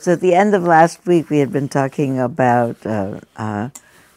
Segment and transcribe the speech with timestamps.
[0.00, 3.70] So at the end of last week, we had been talking about uh, uh,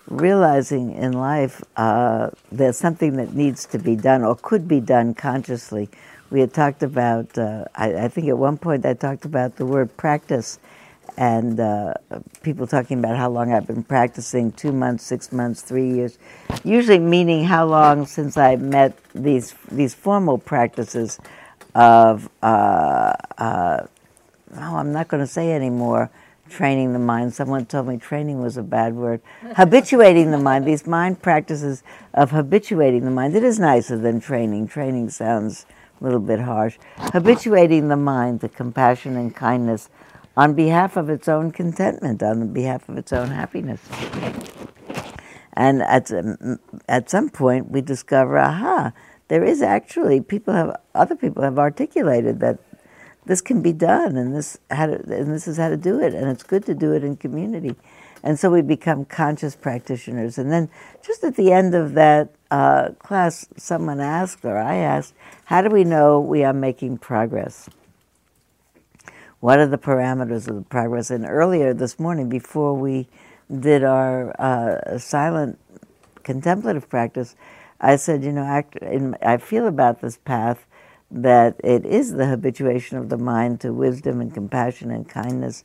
[0.07, 5.15] realizing in life uh, there's something that needs to be done or could be done
[5.15, 5.89] consciously.
[6.29, 9.65] We had talked about, uh, I, I, think at one point I talked about the
[9.65, 10.59] word practice
[11.17, 11.95] and uh,
[12.43, 16.19] people talking about how long I've been practicing two months, six months, three years,
[16.63, 21.19] usually meaning how long since I met these, these formal practices
[21.73, 23.13] of, uh,
[24.55, 26.11] oh, I'm not going to say anymore
[26.51, 27.33] training the mind.
[27.33, 29.21] Someone told me training was a bad word.
[29.55, 33.35] habituating the mind, these mind practices of habituating the mind.
[33.35, 34.67] It is nicer than training.
[34.67, 35.65] Training sounds
[35.99, 36.77] a little bit harsh.
[36.97, 39.89] Habituating the mind to compassion and kindness
[40.37, 43.81] on behalf of its own contentment, on behalf of its own happiness.
[45.53, 48.93] And at, um, at some point, we discover, aha,
[49.27, 52.59] there is actually people have other people have articulated that
[53.31, 56.13] this can be done, and this how to, and this is how to do it,
[56.13, 57.77] and it's good to do it in community.
[58.23, 60.37] And so we become conscious practitioners.
[60.37, 60.67] And then,
[61.01, 65.13] just at the end of that uh, class, someone asked, or I asked,
[65.45, 67.69] how do we know we are making progress?
[69.39, 71.09] What are the parameters of the progress?
[71.09, 73.07] And earlier this morning, before we
[73.49, 75.57] did our uh, silent
[76.23, 77.37] contemplative practice,
[77.79, 78.43] I said, you know,
[79.21, 80.65] I feel about this path
[81.11, 85.63] that it is the habituation of the mind to wisdom and compassion and kindness,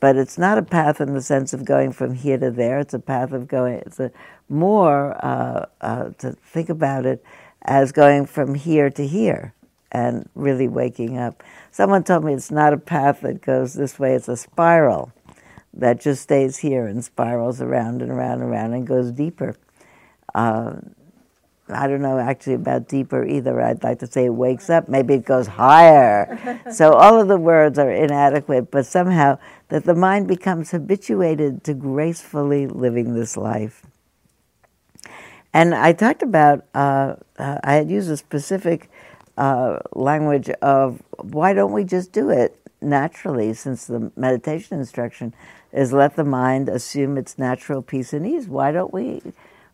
[0.00, 2.80] but it's not a path in the sense of going from here to there.
[2.80, 3.74] It's a path of going.
[3.86, 4.10] It's a
[4.48, 7.24] more uh, uh, to think about it
[7.62, 9.54] as going from here to here
[9.92, 11.42] and really waking up.
[11.70, 14.14] Someone told me it's not a path that goes this way.
[14.14, 15.12] It's a spiral
[15.74, 19.54] that just stays here and spirals around and around and around and goes deeper.
[20.34, 20.76] Uh,
[21.72, 23.60] I don't know actually about deeper either.
[23.60, 26.60] I'd like to say it wakes up, maybe it goes higher.
[26.72, 31.74] so all of the words are inadequate, but somehow that the mind becomes habituated to
[31.74, 33.86] gracefully living this life.
[35.52, 38.90] And I talked about, uh, uh, I had used a specific
[39.36, 45.34] uh, language of why don't we just do it naturally, since the meditation instruction
[45.72, 48.48] is let the mind assume its natural peace and ease.
[48.48, 49.22] Why don't we?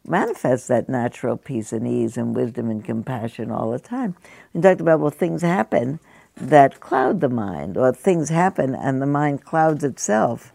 [0.09, 4.17] Manifests that natural peace and ease and wisdom and compassion all the time.
[4.53, 6.01] We talked about, well, things happen
[6.37, 10.53] that cloud the mind, or things happen and the mind clouds itself.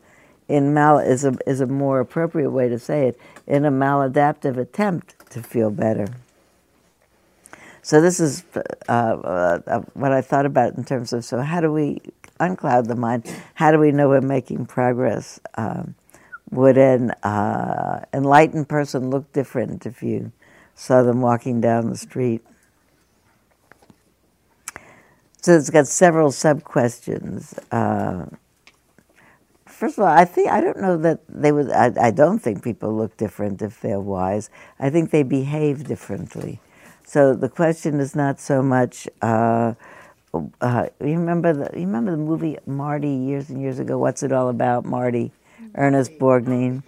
[0.47, 3.19] In mal is a is a more appropriate way to say it.
[3.47, 6.07] In a maladaptive attempt to feel better.
[7.81, 8.43] So this is
[8.87, 12.01] uh, uh, what I thought about in terms of so how do we
[12.39, 13.25] uncloud the mind?
[13.55, 15.39] How do we know we're making progress?
[15.55, 15.95] Um,
[16.51, 20.31] would an uh, enlightened person look different if you
[20.75, 22.41] saw them walking down the street?
[25.41, 27.55] So it's got several sub questions.
[27.71, 28.25] Uh,
[29.65, 31.71] first of all, I think I don't know that they would.
[31.71, 34.51] I, I, don't think people look different if they're wise.
[34.79, 36.59] I think they behave differently.
[37.03, 39.07] So the question is not so much.
[39.23, 39.73] Uh,
[40.61, 43.97] uh, you remember the you remember the movie Marty years and years ago?
[43.97, 45.31] What's it all about, Marty?
[45.75, 46.83] Ernest Borgnine,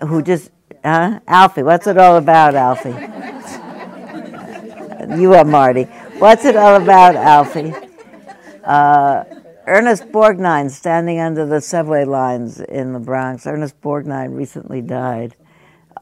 [0.00, 0.50] who just,
[0.84, 1.20] huh?
[1.26, 2.90] Alfie, what's it all about, Alfie?
[5.20, 5.84] you are Marty.
[6.18, 7.72] What's it all about, Alfie?
[8.64, 9.24] Uh,
[9.66, 13.46] Ernest Borgnine standing under the subway lines in the Bronx.
[13.46, 15.34] Ernest Borgnine recently died.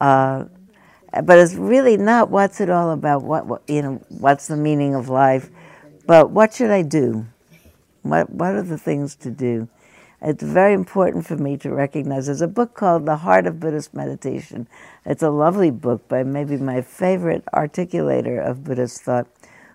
[0.00, 0.44] Uh,
[1.22, 4.94] but it's really not what's it all about, what, what, you know, what's the meaning
[4.94, 5.49] of life,
[6.06, 7.26] but what should I do?
[8.03, 9.69] What, what are the things to do?
[10.26, 12.26] It's very important for me to recognize.
[12.26, 14.66] There's a book called The Heart of Buddhist Meditation.
[15.04, 19.26] It's a lovely book by maybe my favorite articulator of Buddhist thought,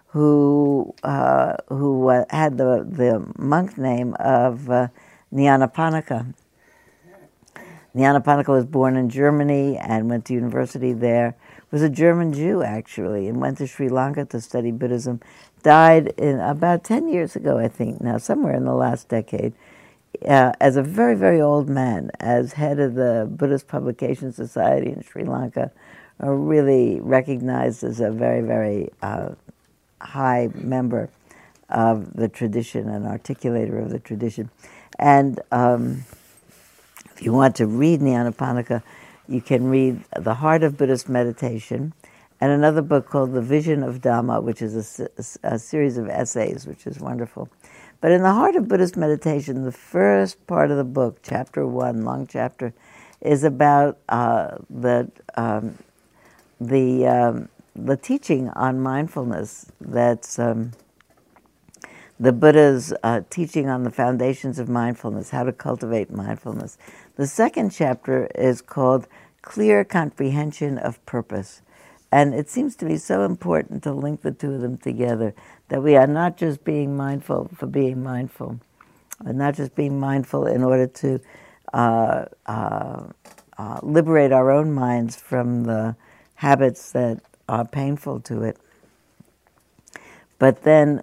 [0.07, 4.87] who uh, who uh, had the the monk name of uh,
[5.31, 6.33] Nyanaponika.
[7.95, 11.35] Nyanaponika was born in Germany and went to university there.
[11.69, 15.21] Was a German Jew actually, and went to Sri Lanka to study Buddhism.
[15.61, 18.01] Died in about ten years ago, I think.
[18.01, 19.53] Now, somewhere in the last decade
[20.27, 25.01] uh, as a very, very old man, as head of the Buddhist Publication Society in
[25.01, 25.71] Sri Lanka,
[26.19, 29.29] are really recognized as a very, very uh,
[30.01, 31.09] high member
[31.69, 34.49] of the tradition and articulator of the tradition.
[34.97, 36.03] And um,
[37.15, 38.83] if you want to read Nyanaponika,
[39.27, 41.93] you can read The Heart of Buddhist Meditation
[42.41, 45.09] and another book called The Vision of Dhamma, which is a,
[45.43, 47.49] a series of essays, which is wonderful.
[48.01, 52.05] But in the heart of Buddhist meditation, the first part of the book, chapter one,
[52.05, 52.73] long chapter,
[53.19, 55.77] is about uh, the um,
[56.61, 59.71] the um, the teaching on mindfulness.
[59.81, 60.71] That's um,
[62.19, 66.77] the Buddha's uh, teaching on the foundations of mindfulness, how to cultivate mindfulness.
[67.15, 69.07] The second chapter is called
[69.41, 71.61] Clear Comprehension of Purpose.
[72.11, 75.33] And it seems to be so important to link the two of them together
[75.69, 78.59] that we are not just being mindful for being mindful,
[79.25, 81.19] and not just being mindful in order to
[81.73, 83.03] uh, uh,
[83.57, 85.95] uh, liberate our own minds from the
[86.35, 88.57] habits that are painful to it,
[90.37, 91.01] but then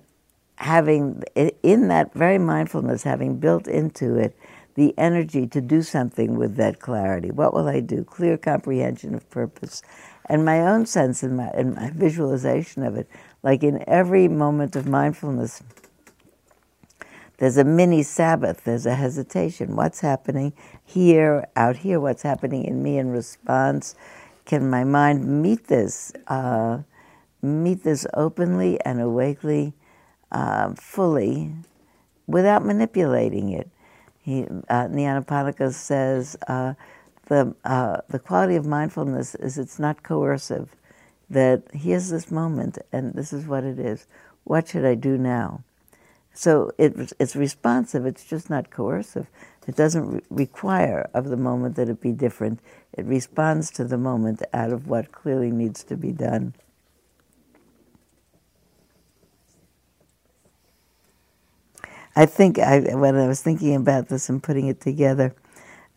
[0.57, 1.23] having
[1.62, 4.37] in that very mindfulness, having built into it
[4.75, 7.31] the energy to do something with that clarity.
[7.31, 8.05] What will I do?
[8.05, 9.83] Clear comprehension of purpose.
[10.27, 13.09] And my own sense and my, and my visualization of it,
[13.47, 15.63] like in every moment of mindfulness,
[17.39, 19.77] there's a mini Sabbath, there's a hesitation.
[19.77, 20.53] What's happening
[20.85, 22.01] here, out here?
[22.01, 23.95] What's happening in me in response?
[24.47, 26.79] Can my mind meet this, uh,
[27.41, 29.75] meet this openly and awakely,
[30.33, 31.53] uh, fully,
[32.27, 33.71] without manipulating it?
[34.23, 36.75] He, uh, Nyanaponika says uh,
[37.27, 40.75] the uh, the quality of mindfulness is it's not coercive.
[41.28, 44.06] That here's this moment and this is what it is.
[44.44, 45.64] What should I do now?
[46.32, 48.05] So it, it's responsive.
[48.05, 49.26] It's just not coercive.
[49.67, 52.61] It doesn't re- require of the moment that it be different.
[52.93, 56.55] It responds to the moment out of what clearly needs to be done.
[62.14, 65.34] I think I, when I was thinking about this and putting it together,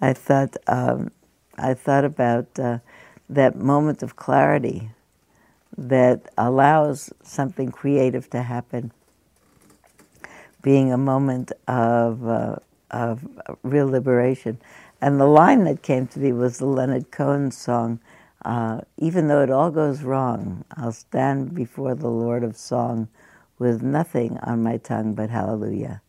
[0.01, 1.11] I thought um,
[1.57, 2.79] I thought about uh,
[3.29, 4.91] that moment of clarity
[5.77, 8.91] that allows something creative to happen,
[10.61, 12.55] being a moment of uh,
[12.91, 13.27] of
[13.63, 14.59] real liberation.
[15.01, 17.99] And the line that came to me was the Leonard Cohen song.
[18.43, 23.09] Uh, even though it all goes wrong, I'll stand before the Lord of Song
[23.57, 26.01] with nothing on my tongue but hallelujah.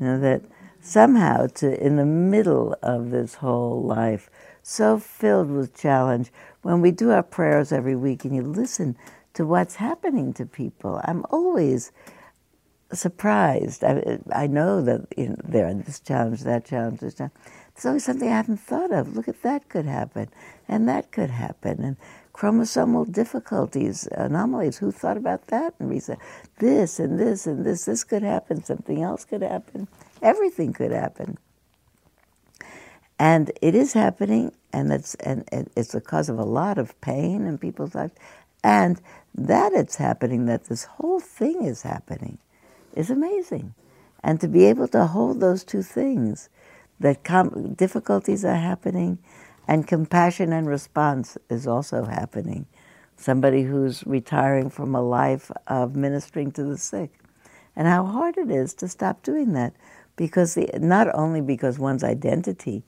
[0.00, 0.42] You know, that
[0.80, 4.28] somehow to in the middle of this whole life,
[4.62, 6.30] so filled with challenge,
[6.62, 8.96] when we do our prayers every week and you listen
[9.34, 11.92] to what's happening to people, I'm always
[12.92, 13.82] surprised.
[13.82, 17.34] I, I know that you know, there are this challenge, that challenge, this challenge.
[17.74, 19.16] There's always something I haven't thought of.
[19.16, 20.28] Look at that could happen,
[20.68, 21.96] and that could happen, and
[22.34, 24.78] chromosomal difficulties, anomalies.
[24.78, 25.74] Who thought about that?
[25.78, 26.18] And we said,
[26.58, 29.88] this and this and this, this could happen, something else could happen,
[30.20, 31.38] everything could happen.
[33.22, 35.44] And it is happening, and it's, and
[35.76, 38.14] it's the cause of a lot of pain in people's lives.
[38.64, 39.00] And
[39.36, 42.38] that it's happening, that this whole thing is happening,
[42.96, 43.74] is amazing.
[44.24, 46.48] And to be able to hold those two things,
[46.98, 49.18] that com- difficulties are happening,
[49.68, 52.66] and compassion and response is also happening.
[53.16, 57.12] Somebody who's retiring from a life of ministering to the sick.
[57.76, 59.74] And how hard it is to stop doing that.
[60.16, 62.82] Because the, not only because one's identity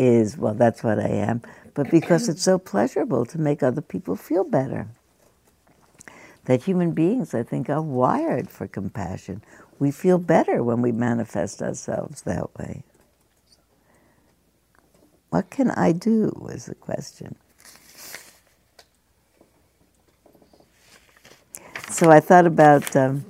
[0.00, 1.42] is, well, that's what I am,
[1.74, 4.88] but because it's so pleasurable to make other people feel better.
[6.46, 9.42] That human beings, I think, are wired for compassion.
[9.78, 12.82] We feel better when we manifest ourselves that way.
[15.30, 16.32] What can I do?
[16.40, 17.36] was the question.
[21.90, 23.24] So I thought about um,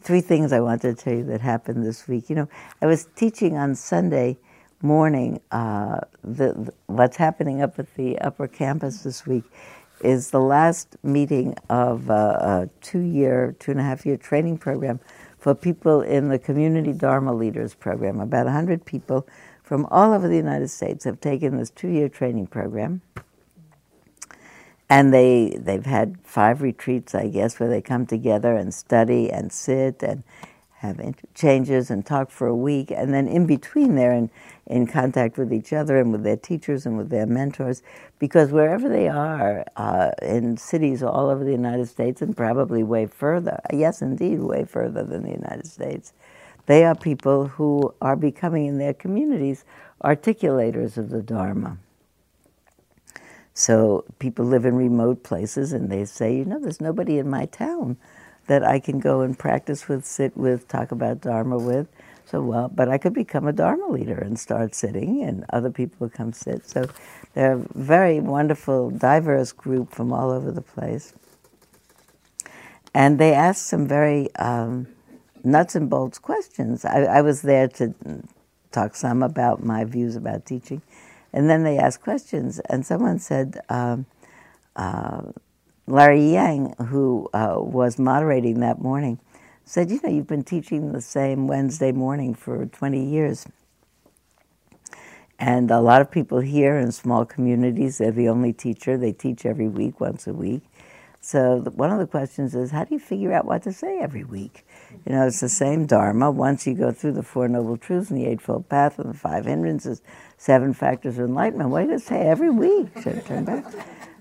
[0.00, 2.30] three things I wanted to tell you that happened this week.
[2.30, 2.48] You know,
[2.82, 4.38] I was teaching on Sunday
[4.86, 5.40] morning.
[5.50, 9.44] Uh, the, the, what's happening up at the upper campus this week
[10.00, 15.00] is the last meeting of a two-year, two and a half year training program
[15.38, 18.20] for people in the Community Dharma Leaders Program.
[18.20, 19.26] About 100 people
[19.62, 23.00] from all over the United States have taken this two-year training program,
[24.88, 29.52] and they they've had five retreats, I guess, where they come together and study and
[29.52, 30.22] sit and
[30.78, 31.00] have
[31.34, 34.30] changes and talk for a week, and then in between they're in,
[34.66, 37.82] in contact with each other and with their teachers and with their mentors,
[38.18, 43.06] because wherever they are uh, in cities all over the United States and probably way
[43.06, 46.12] further, yes, indeed, way further than the United States,
[46.66, 49.64] they are people who are becoming in their communities
[50.04, 51.78] articulators of the Dharma.
[53.54, 57.46] So people live in remote places and they say, you know, there's nobody in my
[57.46, 57.96] town
[58.46, 61.88] that I can go and practice with, sit with, talk about Dharma with.
[62.26, 65.96] So, well, but I could become a Dharma leader and start sitting, and other people
[66.00, 66.68] would come sit.
[66.68, 66.88] So
[67.34, 71.12] they're a very wonderful, diverse group from all over the place.
[72.92, 74.88] And they asked some very um,
[75.44, 76.84] nuts and bolts questions.
[76.84, 77.94] I, I, was there to
[78.72, 80.82] talk some about my views about teaching,
[81.32, 82.58] and then they asked questions.
[82.58, 84.06] And someone said, um,
[84.74, 85.22] uh,
[85.86, 89.20] Larry Yang, who uh, was moderating that morning,
[89.64, 93.46] said, You know, you've been teaching the same Wednesday morning for 20 years.
[95.38, 98.96] And a lot of people here in small communities, they're the only teacher.
[98.96, 100.62] They teach every week, once a week.
[101.20, 104.24] So one of the questions is, how do you figure out what to say every
[104.24, 104.64] week?
[105.04, 106.30] You know, it's the same Dharma.
[106.30, 109.44] Once you go through the Four Noble Truths and the Eightfold Path and the Five
[109.46, 110.02] Hindrances,
[110.38, 112.88] seven factors of enlightenment, what do you say every week?
[113.02, 113.64] Should turn back?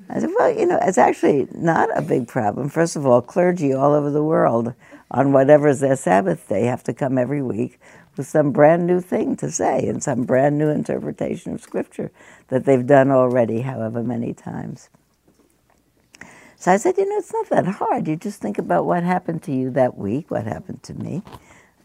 [0.09, 2.69] I said, well, you know, it's actually not a big problem.
[2.69, 4.74] First of all, clergy all over the world,
[5.12, 7.79] on whatever is their Sabbath day, have to come every week
[8.17, 12.12] with some brand new thing to say and some brand new interpretation of Scripture
[12.47, 14.89] that they've done already, however many times.
[16.57, 18.07] So I said, you know, it's not that hard.
[18.07, 21.24] You just think about what happened to you that week, what happened to me.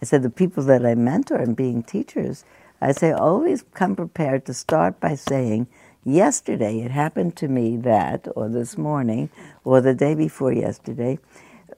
[0.01, 2.45] I said, the people that I mentor and being teachers,
[2.81, 5.67] I say, always come prepared to start by saying,
[6.05, 9.31] yesterday it happened to me that, or this morning,
[9.65, 11.19] or the day before yesterday.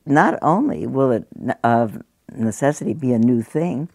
[0.05, 1.27] Not only will it
[1.63, 2.03] of
[2.35, 3.89] necessity be a new thing,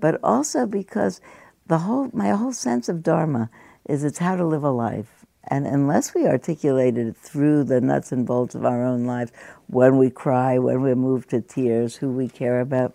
[0.00, 1.20] but also because
[1.66, 3.50] the whole my whole sense of dharma
[3.88, 5.24] is it's how to live a life.
[5.46, 9.32] And unless we articulate it through the nuts and bolts of our own lives,
[9.66, 12.94] when we cry, when we're moved to tears, who we care about,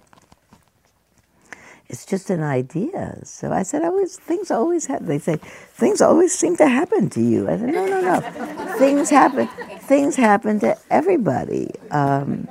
[1.89, 3.19] it's just an idea.
[3.24, 5.08] So I said, always things always happen.
[5.08, 5.38] They say
[5.74, 7.50] things always seem to happen to you.
[7.50, 8.77] I said, no, no, no.
[8.77, 9.48] things happen.
[9.79, 11.72] Things happen to everybody.
[11.89, 12.48] Um,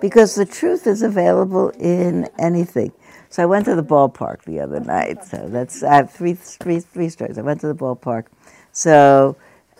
[0.00, 2.92] because the truth is available in anything.
[3.30, 5.24] So I went to the ballpark the other night.
[5.24, 7.38] So that's I have three, three, three stories.
[7.38, 8.26] I went to the ballpark.
[8.72, 9.36] So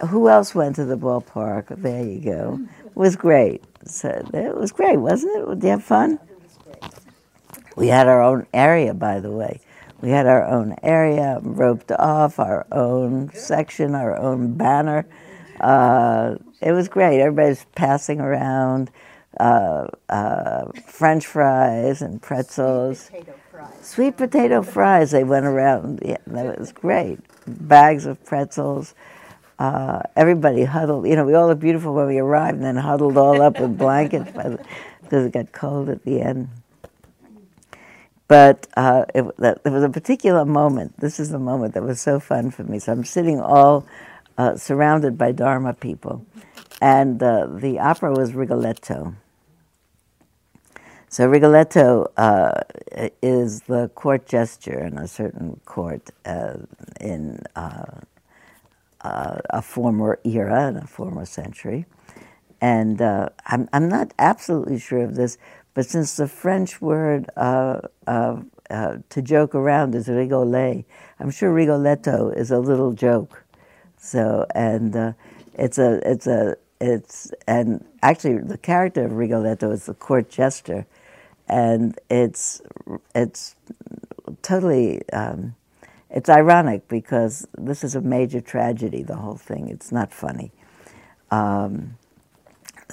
[0.09, 1.83] who else went to the ballpark?
[1.83, 2.61] There you go.
[2.85, 3.65] It was great.
[3.85, 5.55] So it was great, wasn't it?
[5.57, 6.21] Did you have fun?
[7.76, 9.61] We had our own area, by the way.
[10.00, 15.06] We had our own area roped off, our own section, our own banner.
[15.61, 17.21] Uh, it was great.
[17.21, 18.90] Everybody's passing around
[19.38, 23.04] uh, uh, French fries and pretzels.
[23.04, 23.87] Sweet potato fries.
[23.87, 25.11] Sweet potato fries.
[25.11, 26.00] They went around.
[26.04, 27.18] Yeah, that was great.
[27.47, 28.95] Bags of pretzels.
[29.59, 31.06] Uh, everybody huddled.
[31.06, 33.78] You know, we all looked beautiful when we arrived, and then huddled all up with
[33.78, 34.30] blankets
[35.02, 36.49] because it got cold at the end.
[38.28, 40.99] But uh, it, there was a particular moment.
[40.99, 42.78] This is the moment that was so fun for me.
[42.80, 43.87] So I'm sitting all
[44.37, 46.26] uh, surrounded by Dharma people,
[46.80, 49.14] and uh, the opera was Rigoletto.
[51.09, 52.62] So Rigoletto uh,
[53.23, 56.59] is the court gesture in a certain court uh,
[57.00, 58.00] in uh,
[59.00, 61.87] a former era, in a former century.
[62.61, 65.38] And I'm, I'm not absolutely sure of this,
[65.76, 67.30] but since the French word
[68.71, 70.85] uh, to joke around is rigoler,
[71.21, 73.45] I'm sure Rigoletto is a little joke.
[73.99, 74.97] So, and
[75.54, 80.87] it's a, it's a, it's, and actually the character of Rigoletto is the court jester
[81.49, 82.62] and it's
[83.14, 83.56] it's
[84.42, 85.54] totally um,
[86.11, 89.02] it's ironic because this is a major tragedy.
[89.04, 89.68] The whole thing.
[89.68, 90.52] It's not funny.
[91.30, 91.97] Um,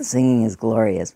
[0.02, 1.16] singing is glorious,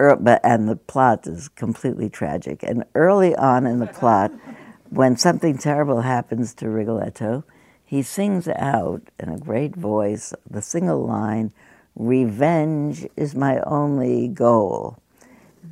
[0.00, 2.62] Er, but and the plot is completely tragic.
[2.62, 4.32] And early on in the plot,
[4.90, 7.44] when something terrible happens to Rigoletto,
[7.84, 11.52] he sings out in a great voice the single line,
[11.96, 14.98] "Revenge is my only goal."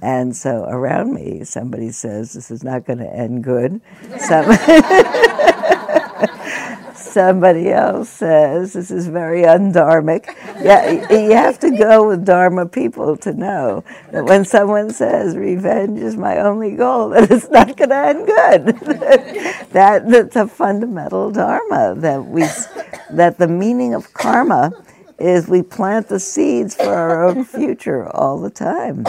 [0.03, 3.81] And so around me, somebody says, This is not going to end good.
[4.19, 4.45] Some,
[7.17, 10.27] somebody else says, This is very undharmic.
[10.63, 15.99] Yeah, you have to go with Dharma people to know that when someone says, Revenge
[15.99, 18.67] is my only goal, that it's not going to end good.
[19.73, 22.43] that, that's a fundamental Dharma, that, we,
[23.11, 24.73] that the meaning of karma
[25.19, 29.07] is we plant the seeds for our own future all the time.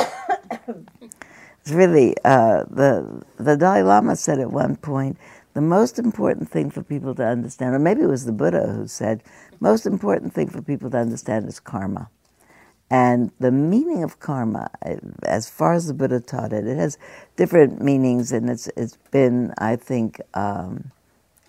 [1.61, 5.17] It's really uh, the the Dalai Lama said at one point
[5.57, 8.85] the most important thing for people to understand, or maybe it was the Buddha who
[8.85, 9.23] said,
[9.59, 12.11] most important thing for people to understand is karma.
[12.91, 14.69] And the meaning of karma,
[15.23, 16.99] as far as the Buddha taught it, it has
[17.37, 20.91] different meanings, and it's it's been, I think, um,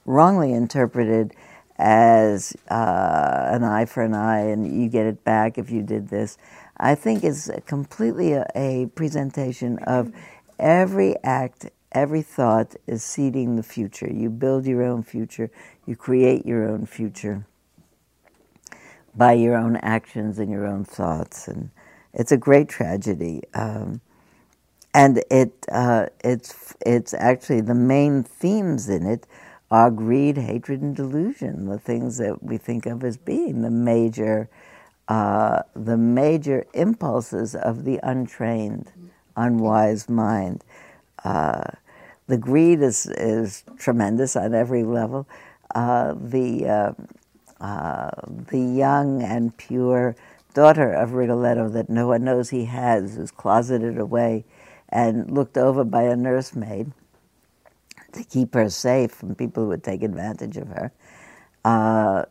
[0.07, 1.35] wrongly interpreted
[1.77, 6.09] as uh, an eye for an eye, and you get it back if you did
[6.09, 6.38] this.
[6.79, 10.12] I think is completely a, a presentation of
[10.59, 14.11] every act, every thought is seeding the future.
[14.12, 15.50] You build your own future,
[15.87, 17.47] you create your own future
[19.14, 21.71] by your own actions and your own thoughts, and
[22.14, 23.42] it's a great tragedy.
[23.54, 24.00] Um,
[24.95, 29.26] and it uh, it's it's actually the main themes in it
[29.71, 34.49] are greed, hatred, and delusion, the things that we think of as being the major
[35.09, 38.92] uh, the major impulses of the untrained
[39.37, 40.64] unwise mind.
[42.29, 45.29] The greed is, is tremendous on every level.
[45.75, 48.11] Uh, the, uh, uh,
[48.51, 50.17] the young and pure
[50.55, 54.45] daughter of Rigoletto that no one knows he has, is closeted away
[54.91, 56.93] and looked over by a nursemaid
[58.13, 60.93] to keep her safe from people who would take advantage of her,
[61.65, 62.25] uh,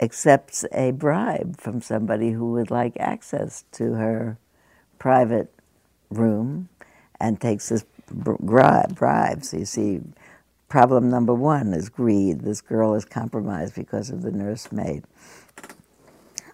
[0.00, 4.38] accepts a bribe from somebody who would like access to her
[4.98, 5.52] private
[6.10, 6.68] room
[7.20, 9.44] and takes this bribe.
[9.44, 10.00] So you see,
[10.68, 12.40] problem number one is greed.
[12.40, 15.04] This girl is compromised because of the nursemaid.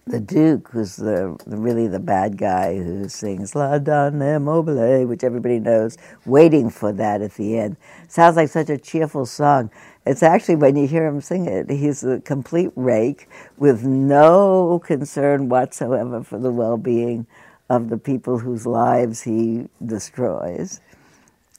[0.05, 5.59] The Duke, who's the, really the bad guy who sings La Donna Mobile, which everybody
[5.59, 7.77] knows, waiting for that at the end.
[8.09, 9.71] Sounds like such a cheerful song.
[10.05, 15.47] It's actually, when you hear him sing it, he's a complete rake with no concern
[15.47, 17.25] whatsoever for the well being
[17.69, 20.81] of the people whose lives he destroys.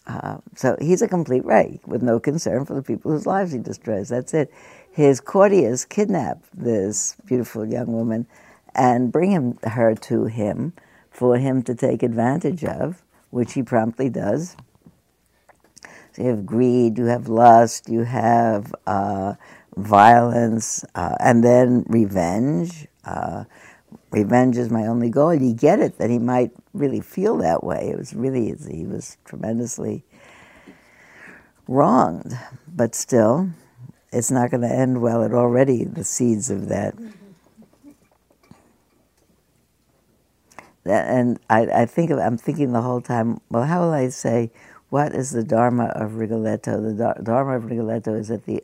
[0.06, 3.58] Uh, so he's a complete rake with no concern for the people whose lives he
[3.58, 4.10] destroys.
[4.10, 4.52] That's it.
[4.90, 8.26] His courtiers kidnap this beautiful young woman
[8.74, 10.74] and bring him, her to him
[11.10, 14.56] for him to take advantage of, which he promptly does.
[16.12, 19.34] So you have greed, you have lust, you have uh,
[19.76, 22.86] violence, uh, and then revenge.
[23.04, 23.44] Uh,
[24.10, 25.34] revenge is my only goal.
[25.34, 27.88] You get it that he might really feel that way.
[27.90, 30.04] It was really, he was tremendously
[31.66, 32.38] wronged,
[32.68, 33.48] but still,
[34.12, 35.22] it's not going to end well.
[35.22, 36.94] It already, the seeds of that.
[40.82, 44.08] that and I, I think of, I'm thinking the whole time, well, how will I
[44.10, 44.50] say,
[44.90, 46.80] what is the Dharma of Rigoletto?
[46.80, 48.62] The Dharma of Rigoletto is that the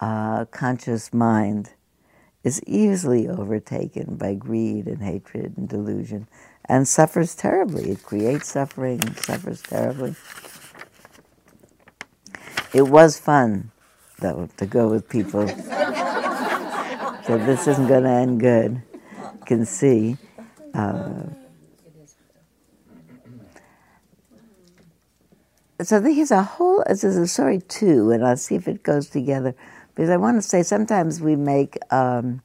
[0.00, 1.70] unconscious uh, mind
[2.44, 6.28] is easily overtaken by greed and hatred and delusion
[6.72, 7.90] and suffers terribly.
[7.90, 10.14] It creates suffering suffers terribly.
[12.72, 13.70] It was fun,
[14.20, 15.46] though, to go with people.
[17.26, 18.82] so this isn't going to end good.
[19.02, 20.16] You can see.
[20.72, 21.24] Uh,
[25.82, 29.10] so there's a whole, this is a story too, and I'll see if it goes
[29.10, 29.54] together
[29.94, 32.40] because I want to say sometimes we make, um,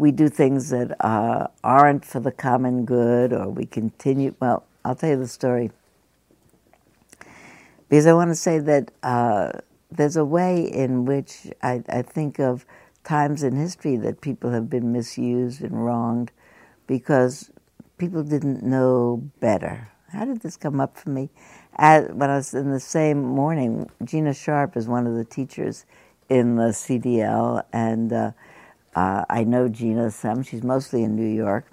[0.00, 4.34] we do things that uh, aren't for the common good, or we continue.
[4.40, 5.70] Well, I'll tell you the story
[7.90, 9.52] because I want to say that uh,
[9.90, 12.64] there's a way in which I, I think of
[13.04, 16.30] times in history that people have been misused and wronged
[16.86, 17.50] because
[17.98, 19.88] people didn't know better.
[20.12, 21.28] How did this come up for me?
[21.76, 25.84] When I was in the same morning, Gina Sharp is one of the teachers
[26.28, 28.30] in the CDL, and uh,
[28.94, 30.42] uh, I know Gina some.
[30.42, 31.66] She's mostly in New York,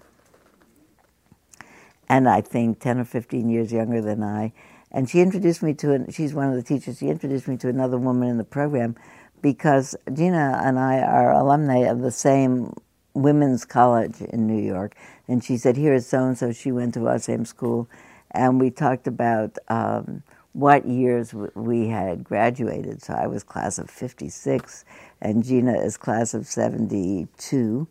[2.09, 4.53] and I think 10 or 15 years younger than I.
[4.91, 7.69] And she introduced me to, an, she's one of the teachers, she introduced me to
[7.69, 8.95] another woman in the program
[9.41, 12.73] because Gina and I are alumni of the same
[13.13, 14.95] women's college in New York.
[15.27, 17.89] And she said, Here is so and so, she went to our same school.
[18.31, 20.23] And we talked about um,
[20.57, 23.03] what years we had graduated.
[23.03, 24.85] So I was class of 56,
[25.21, 27.87] and Gina is class of 72,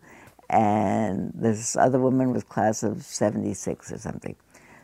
[0.50, 4.34] and this other woman was class of 76 or something.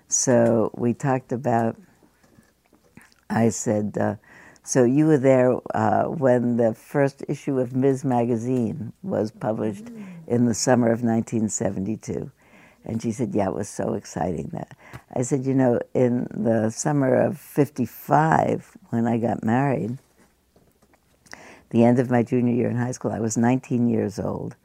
[0.07, 1.75] So we talked about,
[3.29, 4.15] I said, uh,
[4.63, 8.05] so you were there uh, when the first issue of Ms.
[8.05, 9.91] Magazine was published
[10.29, 12.31] in the summer of 1972.
[12.85, 14.51] And she said, Yeah, it was so exciting.
[14.53, 14.77] That
[15.15, 19.99] I said, You know, in the summer of 55, when I got married,
[21.71, 24.57] the end of my junior year in high school, I was 19 years old.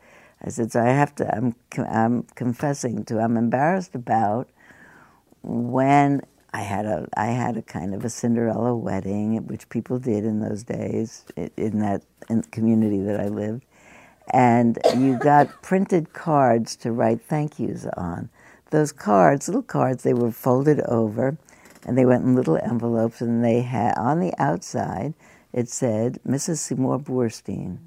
[0.43, 4.49] I said, So I have to, I'm, I'm confessing to, I'm embarrassed about
[5.43, 6.21] when
[6.53, 10.39] I had a I had a kind of a Cinderella wedding, which people did in
[10.39, 11.25] those days
[11.57, 12.03] in that
[12.51, 13.65] community that I lived,
[14.29, 18.29] and you got printed cards to write thank yous on.
[18.69, 21.37] Those cards, little cards, they were folded over,
[21.85, 25.13] and they went in little envelopes, and they had on the outside
[25.53, 26.57] it said Mrs.
[26.57, 27.77] Seymour Boorstein.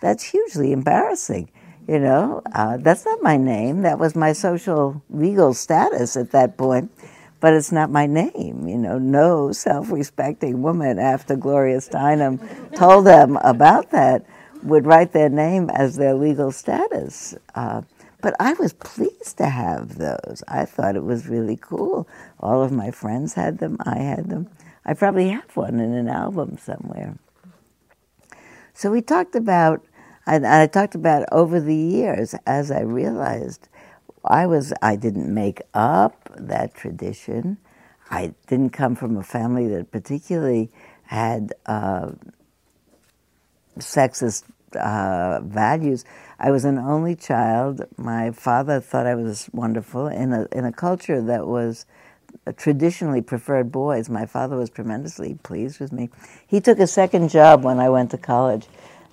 [0.00, 1.50] That's hugely embarrassing.
[1.88, 3.82] You know, uh, that's not my name.
[3.82, 6.90] That was my social legal status at that point,
[7.38, 8.66] but it's not my name.
[8.66, 12.40] You know, no self-respecting woman after Gloria Steinem
[12.74, 14.24] told them about that
[14.62, 17.34] would write their name as their legal status.
[17.54, 17.82] Uh,
[18.20, 20.42] but I was pleased to have those.
[20.48, 22.08] I thought it was really cool.
[22.40, 23.76] All of my friends had them.
[23.84, 24.48] I had them.
[24.84, 27.18] I probably have one in an album somewhere.
[28.72, 29.84] So we talked about,
[30.26, 33.68] and I talked about over the years as I realized
[34.24, 37.58] I was I didn't make up that tradition.
[38.10, 40.70] I didn't come from a family that particularly
[41.04, 42.12] had uh,
[43.78, 44.44] sexist
[44.78, 46.04] uh, values.
[46.38, 47.86] I was an only child.
[47.96, 51.86] My father thought I was wonderful in a in a culture that was
[52.56, 54.08] traditionally preferred boys.
[54.08, 56.10] My father was tremendously pleased with me.
[56.46, 58.66] He took a second job when I went to college,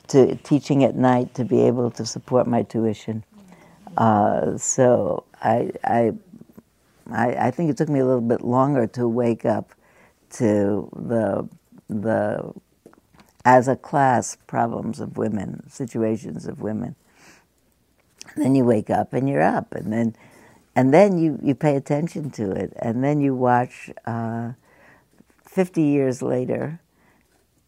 [0.07, 3.23] to teaching at night to be able to support my tuition.
[3.97, 6.13] Uh, so I, I,
[7.11, 9.73] I, I think it took me a little bit longer to wake up
[10.31, 11.47] to the
[11.89, 12.53] the
[13.45, 16.95] as a class problems of women, situations of women.
[18.35, 20.15] And then you wake up and you're up, and then
[20.75, 23.91] and then you, you pay attention to it, and then you watch.
[24.05, 24.53] Uh,
[25.45, 26.79] Fifty years later,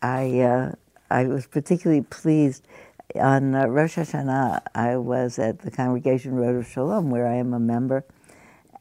[0.02, 0.72] I uh,
[1.12, 2.68] I was particularly pleased.
[3.16, 7.60] On uh, Rosh Hashanah, I was at the Congregation Rodef Shalom, where I am a
[7.60, 8.04] member,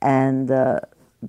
[0.01, 0.81] and uh,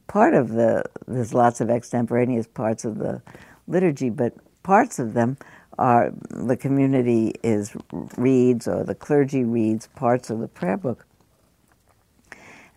[0.08, 3.21] part of the there's lots of extemporaneous parts of the
[3.67, 5.38] liturgy, but parts of them
[5.77, 7.75] the community is
[8.17, 11.05] reads or the clergy reads parts of the prayer book.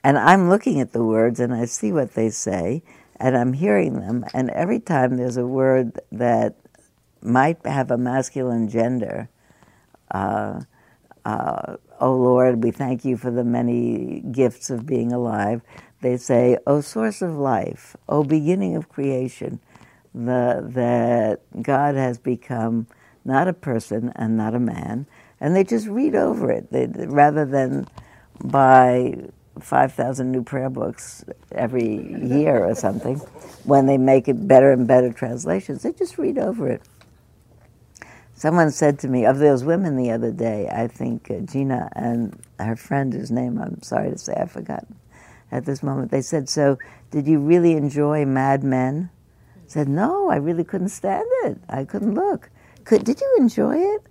[0.02, 2.82] And I'm looking at the words and I see what they say
[3.20, 4.24] and I'm hearing them.
[4.32, 6.54] And every time there's a word that
[7.20, 9.28] might have a masculine gender,
[10.11, 10.61] uh,
[11.24, 15.62] uh, oh Lord, we thank you for the many gifts of being alive.
[16.00, 19.61] They say, oh source of life, oh beginning of creation,
[20.14, 22.87] the, that God has become
[23.25, 25.07] not a person and not a man.
[25.40, 27.88] And they just read over it they, rather than
[28.42, 29.16] buy
[29.61, 33.16] 5,000 new prayer books every year or something.
[33.64, 36.83] When they make it better and better translations, they just read over it.
[38.35, 42.40] Someone said to me, of those women the other day, I think uh, Gina and
[42.61, 44.94] her friend, whose name I'm sorry to say I've forgotten
[45.51, 46.79] at this moment, they said, So,
[47.11, 49.11] did you really enjoy Mad Men?
[49.68, 51.59] Said, No, I really couldn't stand it.
[51.68, 52.50] I couldn't look.
[52.85, 54.02] Could, did you enjoy it?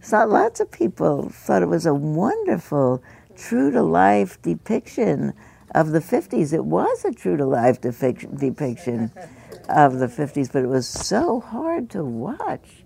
[0.00, 3.02] So lots of people thought it was a wonderful
[3.36, 5.34] true to life depiction
[5.74, 6.52] of the 50s.
[6.52, 9.12] It was a true to life depiction
[9.68, 12.84] of the 50s, but it was so hard to watch.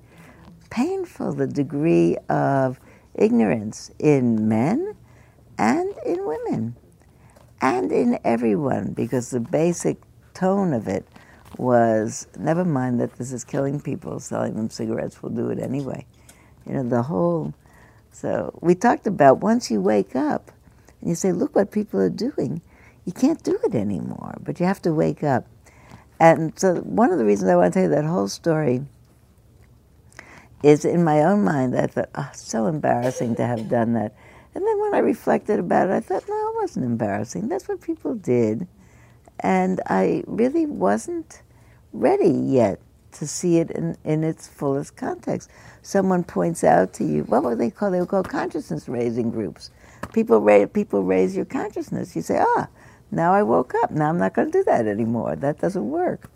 [0.70, 2.80] Painful, the degree of
[3.14, 4.96] ignorance in men
[5.58, 6.74] and in women
[7.60, 9.98] and in everyone, because the basic
[10.32, 11.06] tone of it
[11.58, 16.06] was never mind that this is killing people, selling them cigarettes will do it anyway.
[16.66, 17.54] You know, the whole
[18.14, 20.52] so we talked about once you wake up
[21.00, 22.62] and you say, look what people are doing,
[23.04, 25.46] you can't do it anymore, but you have to wake up.
[26.20, 28.82] And so one of the reasons I want to tell you that whole story
[30.62, 34.14] is in my own mind, I thought, oh, so embarrassing to have done that.
[34.54, 37.48] And then when I reflected about it, I thought, no, it wasn't embarrassing.
[37.48, 38.68] That's what people did.
[39.40, 41.42] And I really wasn't
[41.94, 42.80] ready yet
[43.12, 45.48] to see it in, in its fullest context
[45.84, 47.90] someone points out to you, what would they call?
[47.90, 49.70] They would call consciousness raising groups.
[50.12, 52.16] People raise, people raise your consciousness.
[52.16, 52.68] You say, ah,
[53.10, 53.90] now I woke up.
[53.90, 55.36] Now I'm not going to do that anymore.
[55.36, 56.30] That doesn't work.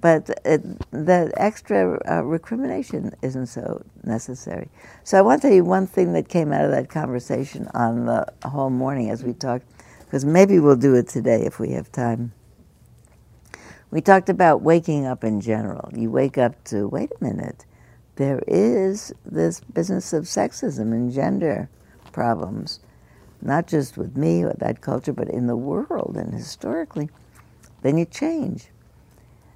[0.00, 4.68] But it, the extra uh, recrimination isn't so necessary.
[5.04, 8.06] So I want to tell you one thing that came out of that conversation on
[8.06, 9.66] the whole morning as we talked,
[10.06, 12.32] because maybe we'll do it today if we have time.
[13.90, 15.90] We talked about waking up in general.
[15.94, 17.64] You wake up to, wait a minute,
[18.16, 21.68] there is this business of sexism and gender
[22.12, 22.80] problems,
[23.42, 27.08] not just with me or that culture, but in the world and historically,
[27.82, 28.68] then you change.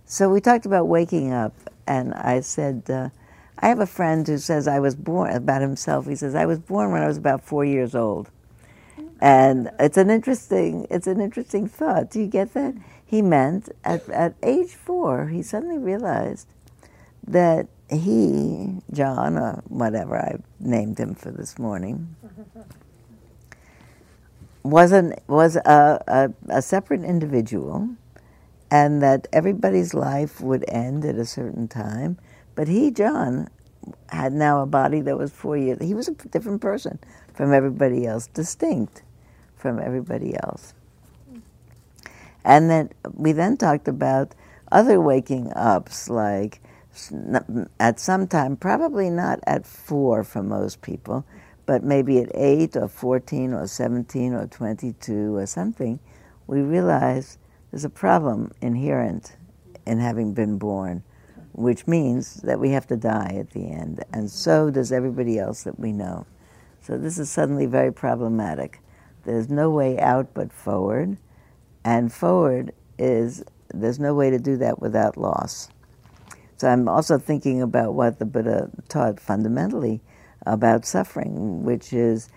[0.06, 1.54] So we talked about waking up,
[1.86, 3.10] and I said, uh,
[3.58, 6.58] I have a friend who says I was born, about himself, he says, I was
[6.58, 8.30] born when I was about four years old.
[9.20, 12.10] And it's an interesting, it's an interesting thought.
[12.10, 12.74] Do you get that?
[13.14, 16.48] He meant at, at age four, he suddenly realized
[17.24, 22.16] that he, John, or whatever I named him for this morning,
[24.64, 27.90] was, an, was a, a, a separate individual,
[28.68, 32.18] and that everybody's life would end at a certain time.
[32.56, 33.46] But he, John,
[34.08, 35.78] had now a body that was four years.
[35.80, 36.98] He was a different person
[37.32, 39.04] from everybody else, distinct
[39.56, 40.74] from everybody else.
[42.44, 44.34] And then we then talked about
[44.70, 46.60] other waking ups, like
[47.80, 51.24] at some time, probably not at four for most people,
[51.66, 55.98] but maybe at eight or 14 or 17 or 22 or something,
[56.46, 57.38] we realize
[57.70, 59.36] there's a problem inherent
[59.86, 61.02] in having been born,
[61.52, 65.64] which means that we have to die at the end, and so does everybody else
[65.64, 66.26] that we know.
[66.80, 68.80] So this is suddenly very problematic.
[69.24, 71.16] There's no way out but forward,
[71.84, 75.68] and forward is there's no way to do that without loss.
[76.56, 80.00] So I'm also thinking about what the Buddha taught fundamentally
[80.46, 82.28] about suffering, which is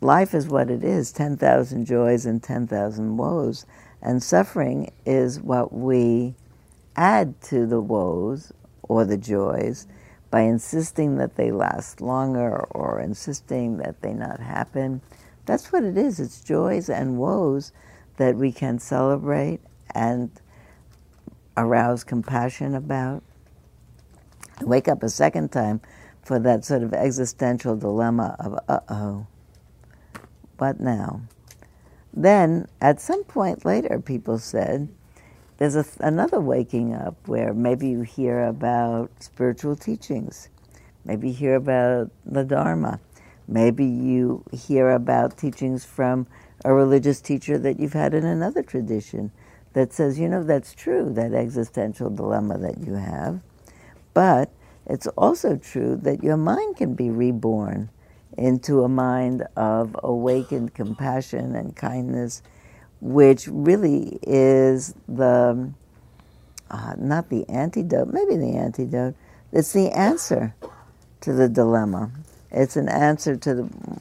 [0.00, 3.66] life is what it is 10,000 joys and 10,000 woes.
[4.02, 6.34] And suffering is what we
[6.96, 9.86] add to the woes or the joys
[10.30, 15.00] by insisting that they last longer or insisting that they not happen.
[15.46, 16.20] That's what it is.
[16.20, 17.72] It's joys and woes
[18.16, 19.60] that we can celebrate
[19.94, 20.30] and
[21.56, 23.22] arouse compassion about.
[24.60, 25.80] Wake up a second time
[26.22, 29.26] for that sort of existential dilemma of, uh oh,
[30.58, 31.22] what now?
[32.14, 34.88] Then, at some point later, people said,
[35.58, 40.48] there's a, another waking up where maybe you hear about spiritual teachings,
[41.04, 43.00] maybe you hear about the Dharma,
[43.48, 46.26] maybe you hear about teachings from
[46.64, 49.30] a religious teacher that you've had in another tradition
[49.72, 53.40] that says, you know, that's true, that existential dilemma that you have,
[54.14, 54.50] but
[54.86, 57.88] it's also true that your mind can be reborn
[58.36, 62.42] into a mind of awakened compassion and kindness
[63.02, 65.72] which really is the
[66.70, 69.14] uh, not the antidote, maybe the antidote.
[69.52, 70.54] It's the answer
[71.20, 72.10] to the dilemma.
[72.50, 74.00] It's an answer to the,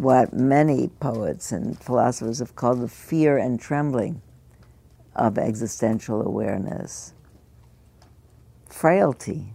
[0.00, 4.22] what many poets and philosophers have called the fear and trembling
[5.14, 7.12] of existential awareness,
[8.66, 9.52] frailty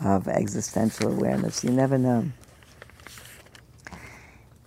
[0.00, 1.62] of existential awareness.
[1.62, 2.30] You never know.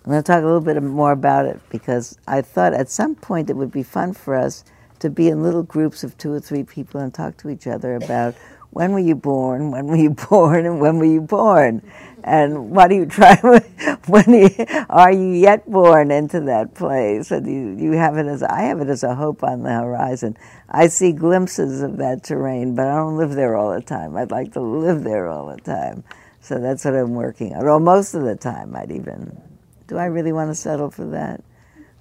[0.04, 3.14] I'm going to talk a little bit more about it because I thought at some
[3.14, 4.64] point it would be fun for us
[5.00, 7.96] to be in little groups of two or three people and talk to each other
[7.96, 8.34] about
[8.72, 11.82] when were you born, when were you born, and when were you born,
[12.24, 13.38] and what are you trying?
[14.06, 14.48] when you,
[14.88, 17.30] are you yet born into that place?
[17.30, 20.36] And you, you have it as I have it as a hope on the horizon.
[20.68, 24.16] I see glimpses of that terrain, but I don't live there all the time.
[24.16, 26.04] I'd like to live there all the time,
[26.40, 27.64] so that's what I'm working on.
[27.64, 29.40] Or most of the time, I'd even
[29.86, 31.44] do I really want to settle for that?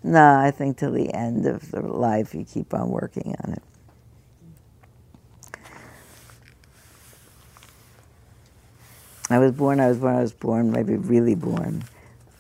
[0.04, 3.64] No, I think till the end of the life you keep on working on it.
[9.34, 11.84] I was born, I was born, I was born, maybe really born.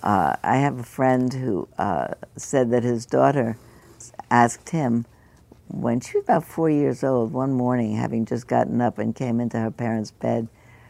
[0.04, 3.58] Uh, I have a friend who uh, said that his daughter
[4.30, 5.06] asked him
[5.68, 9.40] when she was about four years old, one morning, having just gotten up and came
[9.40, 10.48] into her parents' bed,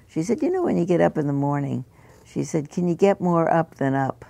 [0.07, 1.85] she said, You know, when you get up in the morning,
[2.25, 4.25] she said, Can you get more up than up?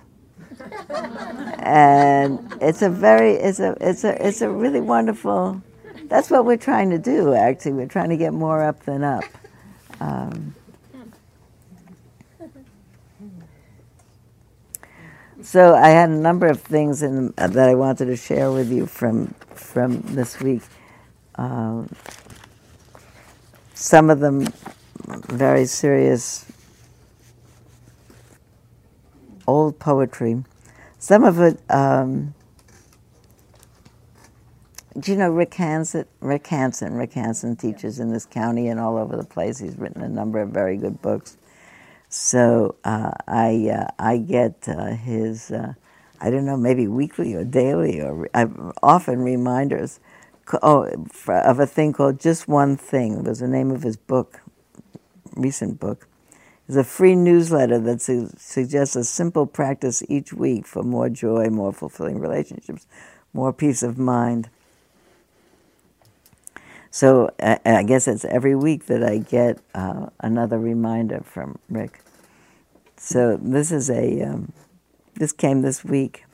[1.58, 5.62] and it's a very it's a it's a it's a really wonderful
[6.06, 9.24] that's what we're trying to do actually we're trying to get more up than up
[10.00, 10.54] um,
[15.42, 18.72] so i had a number of things in, uh, that i wanted to share with
[18.72, 20.62] you from from this week
[21.36, 21.88] um,
[23.74, 24.46] some of them
[25.28, 26.46] very serious
[29.46, 30.44] old poetry.
[30.98, 32.34] Some of it, um,
[34.98, 36.06] do you know Rick Hanson?
[36.20, 36.94] Rick Hanson.
[36.94, 39.58] Rick Hanson teaches in this county and all over the place.
[39.58, 41.36] He's written a number of very good books.
[42.12, 45.72] So uh, I uh, I get uh, his uh,
[46.20, 48.28] I don't know maybe weekly or daily or
[48.82, 49.98] often reminders
[50.62, 50.90] oh,
[51.26, 53.24] of a thing called Just One Thing.
[53.24, 54.42] Was the name of his book,
[55.36, 56.06] recent book.
[56.68, 61.46] It's a free newsletter that su- suggests a simple practice each week for more joy,
[61.48, 62.86] more fulfilling relationships,
[63.32, 64.50] more peace of mind.
[66.92, 72.00] So I, guess it's every week that I get uh, another reminder from Rick.
[72.96, 74.52] So this is a um,
[75.14, 76.24] this came this week.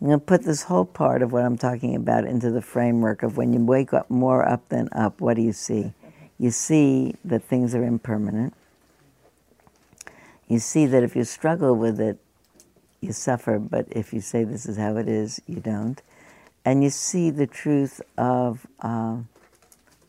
[0.00, 3.22] I'm going to put this whole part of what I'm talking about into the framework
[3.22, 5.20] of when you wake up more up than up.
[5.20, 5.94] What do you see?
[6.38, 8.54] you see that things are impermanent.
[10.46, 12.18] You see that if you struggle with it,
[13.00, 16.00] you suffer, but if you say this is how it is, you don't.
[16.68, 19.20] And you see the truth of uh,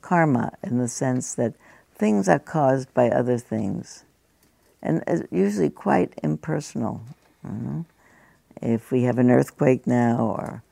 [0.01, 1.53] karma in the sense that
[1.95, 4.03] things are caused by other things,
[4.81, 7.01] and it's usually quite impersonal.
[8.61, 10.63] If we have an earthquake now, or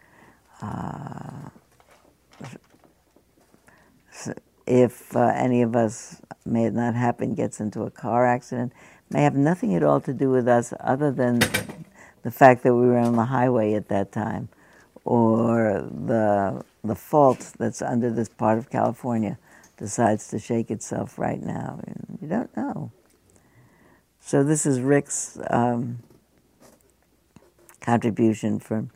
[0.62, 1.52] uh,
[4.66, 8.74] if uh, any of us, may it not happen, gets into a car accident,
[9.10, 11.40] may have nothing at all to do with us other than
[12.24, 14.50] the fact that we were on the highway at that time
[15.08, 19.38] or the, the fault that's under this part of California
[19.78, 21.80] decides to shake itself right now.
[22.22, 22.92] You don't know.
[24.20, 26.00] So this is Rick's um,
[27.80, 28.88] contribution for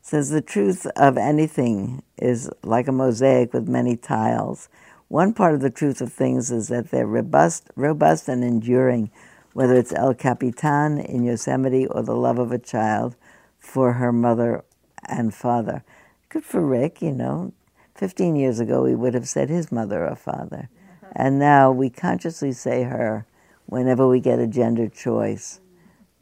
[0.00, 4.68] says the truth of anything is like a mosaic with many tiles.
[5.08, 9.10] One part of the truth of things is that they're robust, robust and enduring,
[9.54, 13.16] whether it's El Capitan in Yosemite or the love of a child
[13.58, 14.64] for her mother
[15.08, 15.82] and father.
[16.28, 17.52] Good for Rick, you know.
[17.94, 20.68] 15 years ago, we would have said his mother or father.
[21.12, 23.26] And now we consciously say her
[23.66, 25.60] whenever we get a gender choice.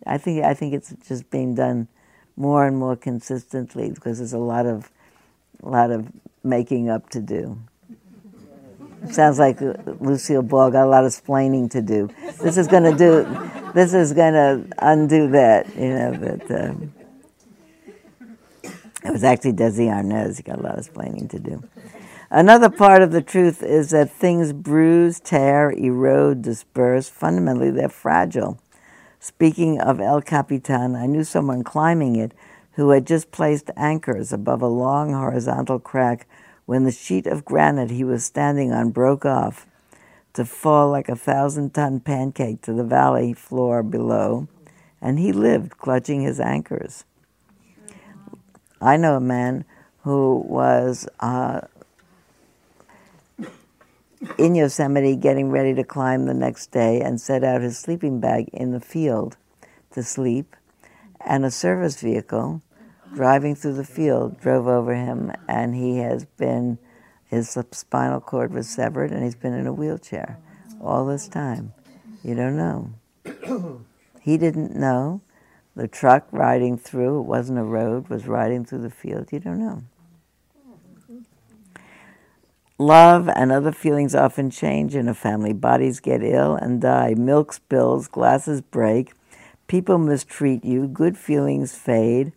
[0.07, 1.88] I think, I think it's just being done
[2.37, 4.90] more and more consistently because there's a lot of,
[5.62, 6.11] a lot of
[6.42, 7.59] making up to do.
[9.11, 12.09] Sounds like Lucille Ball got a lot of splaining to do.
[12.40, 13.25] This is going to do.
[13.72, 15.75] This is going to undo that.
[15.77, 16.51] You know that.
[16.51, 16.92] Um,
[19.04, 20.37] it was actually Desi Arnaz.
[20.37, 21.62] He got a lot of splaining to do.
[22.30, 27.09] Another part of the truth is that things bruise, tear, erode, disperse.
[27.09, 28.59] Fundamentally, they're fragile.
[29.20, 32.32] Speaking of El Capitan, I knew someone climbing it
[32.72, 36.26] who had just placed anchors above a long horizontal crack
[36.66, 39.66] when the sheet of granite he was standing on broke off
[40.35, 44.46] to fall like a thousand ton pancake to the valley floor below,
[45.00, 47.04] and he lived clutching his anchors.
[48.80, 49.64] I know a man
[50.02, 51.62] who was uh,
[54.38, 58.48] in Yosemite getting ready to climb the next day and set out his sleeping bag
[58.52, 59.36] in the field
[59.92, 60.54] to sleep.
[61.24, 62.62] And a service vehicle
[63.14, 66.78] driving through the field drove over him, and he has been,
[67.26, 70.38] his spinal cord was severed, and he's been in a wheelchair
[70.80, 71.72] all this time.
[72.22, 72.92] You don't know.
[74.20, 75.20] he didn't know.
[75.76, 79.28] The truck riding through, it wasn't a road, was riding through the field.
[79.30, 79.82] You don't know.
[82.78, 85.52] Love and other feelings often change in a family.
[85.52, 87.14] Bodies get ill and die.
[87.14, 89.12] Milk spills, glasses break,
[89.66, 92.32] people mistreat you, good feelings fade.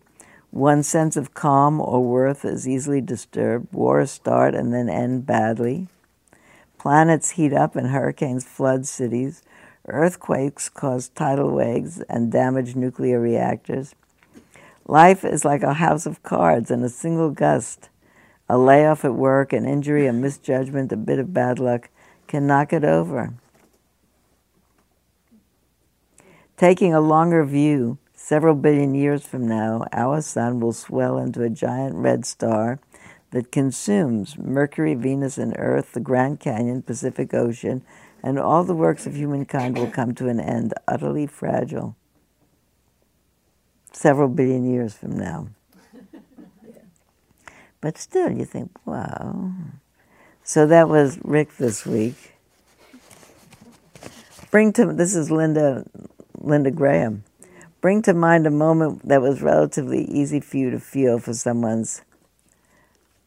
[0.50, 3.72] One sense of calm or worth is easily disturbed.
[3.72, 5.88] Wars start and then end badly.
[6.78, 9.42] Planets heat up and hurricanes flood cities.
[9.88, 13.94] Earthquakes cause tidal waves and damage nuclear reactors.
[14.86, 17.88] Life is like a house of cards in a single gust.
[18.48, 21.88] A layoff at work, an injury, a misjudgment, a bit of bad luck
[22.26, 23.34] can knock it over.
[26.56, 31.48] Taking a longer view, several billion years from now, our sun will swell into a
[31.48, 32.80] giant red star
[33.30, 37.82] that consumes Mercury, Venus, and Earth, the Grand Canyon, Pacific Ocean,
[38.22, 41.96] and all the works of humankind will come to an end, utterly fragile.
[43.92, 45.48] Several billion years from now.
[47.80, 49.52] But still, you think, wow.
[50.42, 52.34] So that was Rick this week.
[54.50, 55.86] Bring to this is Linda,
[56.38, 57.24] Linda Graham.
[57.80, 62.02] Bring to mind a moment that was relatively easy for you to feel for someone's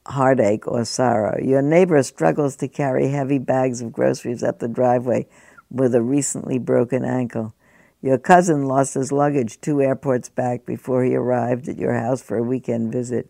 [0.06, 1.40] heartache or sorrow.
[1.42, 5.28] Your neighbor struggles to carry heavy bags of groceries up the driveway
[5.70, 7.54] with a recently broken ankle.
[8.02, 12.38] Your cousin lost his luggage two airports back before he arrived at your house for
[12.38, 13.30] a weekend visit.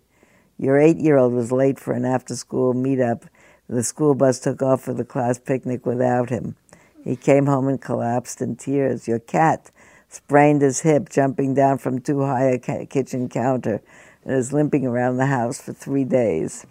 [0.58, 3.28] Your eight year old was late for an after school meetup.
[3.70, 6.56] The school bus took off for the class picnic without him.
[7.04, 9.08] He came home and collapsed in tears.
[9.08, 9.72] Your cat
[10.10, 13.82] sprained his hip jumping down from too high a kitchen counter
[14.26, 16.66] and is limping around the house for three days.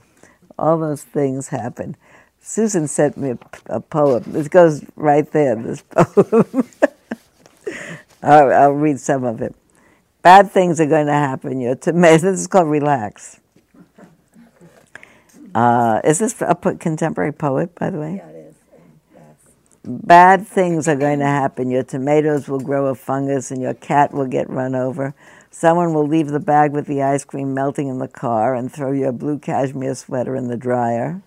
[0.58, 1.96] All those things happen.
[2.40, 4.24] Susan sent me a, a poem.
[4.26, 6.68] This goes right there, this poem.
[8.22, 9.54] I'll, I'll, read some of it.
[10.22, 11.60] Bad things are going to happen.
[11.60, 12.30] Your tomato.
[12.30, 13.40] This is called Relax.
[15.54, 18.14] Uh, is this a contemporary poet, by the way?
[18.14, 18.31] Yeah, it is.
[18.31, 18.31] Yes.
[19.84, 21.68] Bad things are going to happen.
[21.68, 25.12] Your tomatoes will grow a fungus and your cat will get run over.
[25.50, 28.92] Someone will leave the bag with the ice cream melting in the car and throw
[28.92, 31.20] your blue cashmere sweater in the dryer.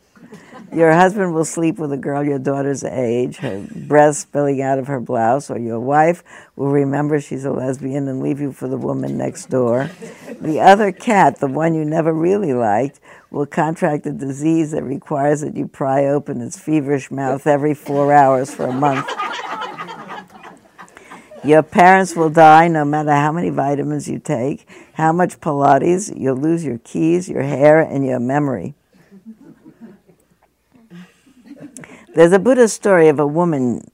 [0.74, 4.88] Your husband will sleep with a girl your daughter's age, her breath spilling out of
[4.88, 6.24] her blouse, or your wife
[6.56, 9.90] will remember she's a lesbian and leave you for the woman next door.
[10.42, 13.00] The other cat, the one you never really liked,
[13.32, 18.12] will contract a disease that requires that you pry open its feverish mouth every four
[18.12, 19.10] hours for a month.
[21.44, 26.38] Your parents will die no matter how many vitamins you take, how much Pilates, you'll
[26.38, 28.74] lose your keys, your hair, and your memory.
[32.16, 33.92] There's a Buddhist story of a woman,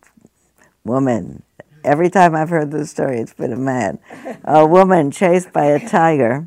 [0.85, 1.43] woman.
[1.83, 3.99] Every time I've heard this story, it's been a man.
[4.45, 6.45] A woman chased by a tiger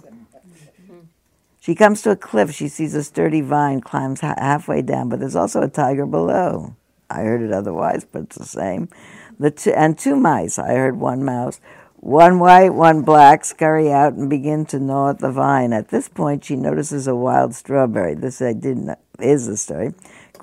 [1.65, 2.53] she comes to a cliff.
[2.53, 6.77] She sees a sturdy vine, climbs ha- halfway down, but there's also a tiger below.
[7.09, 8.91] I heard it otherwise, but it's the same.
[9.39, 10.59] The two, and two mice.
[10.59, 11.63] I heard one mouse.
[11.97, 15.73] One white, one black scurry out and begin to gnaw at the vine.
[15.73, 18.13] At this point, she notices a wild strawberry.
[18.13, 19.95] This I didn't is the story,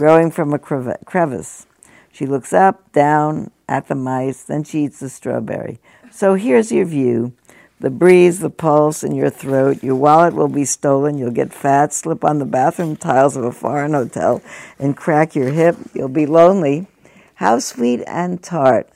[0.02, 1.68] growing from a crevice.
[2.12, 5.80] She looks up, down at the mice, then she eats the strawberry.
[6.10, 7.34] So here's your view
[7.80, 9.84] the breeze, the pulse in your throat.
[9.84, 11.20] Your wallet will be stolen.
[11.20, 14.41] You'll get fat, slip on the bathroom tiles of a foreign hotel,
[14.80, 15.76] and crack your hip.
[15.93, 16.88] You'll be lonely.
[17.36, 18.89] How sweet and tart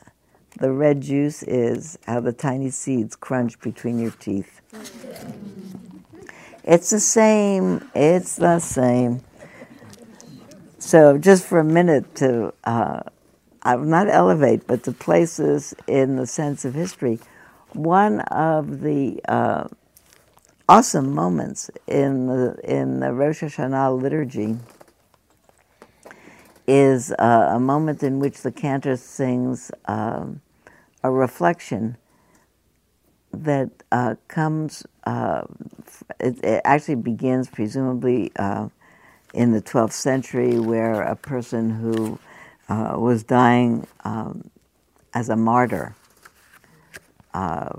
[0.58, 4.60] the red juice is, how the tiny seeds crunch between your teeth.
[6.64, 7.88] It's the same.
[7.94, 9.22] It's the same.
[10.86, 13.02] So, just for a minute to, uh,
[13.64, 17.20] I will not elevate, but to places in the sense of history
[17.74, 19.68] one of the uh,
[20.70, 24.58] awesome moments in the in the Rosh Hashanah liturgy
[26.68, 30.42] is uh, a moment in which the cantor sings um,
[31.04, 31.98] a reflection
[33.34, 34.86] that uh, comes.
[35.04, 35.46] Uh,
[36.20, 38.70] it, it, actually begins presumably uh,
[39.36, 42.20] in the 12th century, where a person who
[42.70, 44.50] uh, was dying um,
[45.14, 45.96] as a martyr
[47.34, 47.70] uh,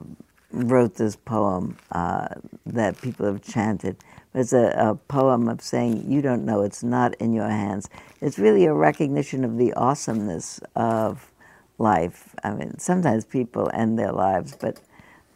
[0.53, 2.29] wrote this poem uh,
[2.65, 3.97] that people have chanted.
[4.35, 7.89] It's a, a, poem of saying, You don't know, it's not in your hands.
[8.21, 11.33] It's really a recognition of the awesomeness of
[11.79, 12.35] life.
[12.45, 14.81] I mean, sometimes people end their lives, but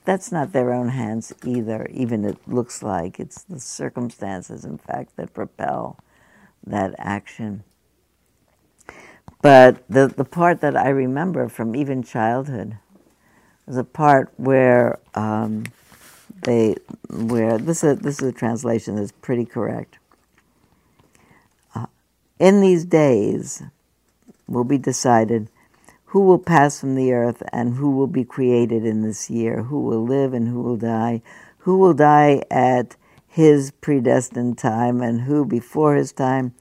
[0.05, 3.19] that's not their own hands either, even it looks like.
[3.19, 5.99] It's the circumstances, in fact, that propel
[6.67, 7.65] that action.
[9.43, 12.77] But the, the part that I remember from even childhood
[13.71, 15.63] there's a part where um,
[16.43, 16.75] they
[17.09, 19.99] where this is this is a translation that's pretty correct.
[21.73, 21.87] Uh,
[22.41, 23.63] in these days,
[24.49, 25.49] will be decided
[26.07, 29.81] who will pass from the earth and who will be created in this year, who
[29.83, 31.23] will live and who will die,
[31.59, 32.97] who will die at
[33.31, 36.53] his predestined time and who before his time,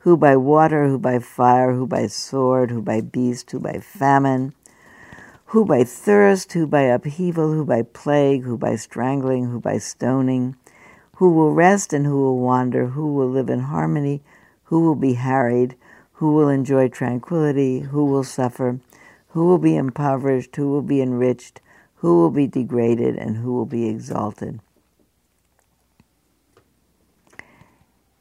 [0.00, 4.52] who by water, who by fire, who by sword, who by beast, who by famine
[5.50, 10.56] who by thirst, who by upheaval, who by plague, who by strangling, who by stoning,
[11.14, 14.20] who will rest and who will wander, who will live in harmony,
[14.64, 15.76] who will be harried,
[16.14, 18.80] who will enjoy tranquility, who will suffer,
[19.28, 21.60] who will be impoverished, who will be enriched,
[21.96, 24.58] who will be degraded, and who will be exalted.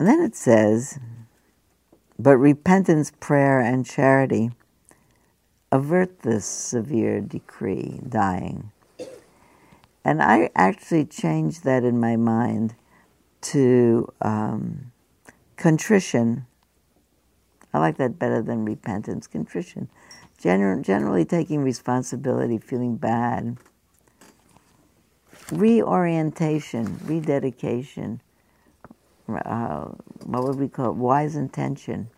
[0.05, 0.99] And then it says,
[2.19, 4.51] but repentance, prayer, and charity
[5.71, 8.71] avert this severe decree, dying.
[10.03, 12.75] And I actually changed that in my mind
[13.49, 14.91] to um,
[15.55, 16.45] contrition.
[17.73, 19.25] I like that better than repentance.
[19.25, 19.89] Contrition.
[20.39, 23.57] Gener- generally taking responsibility, feeling bad.
[25.51, 28.21] Reorientation, rededication.
[29.27, 29.85] Uh,
[30.23, 30.95] what would we call it?
[30.95, 32.09] Wise intention.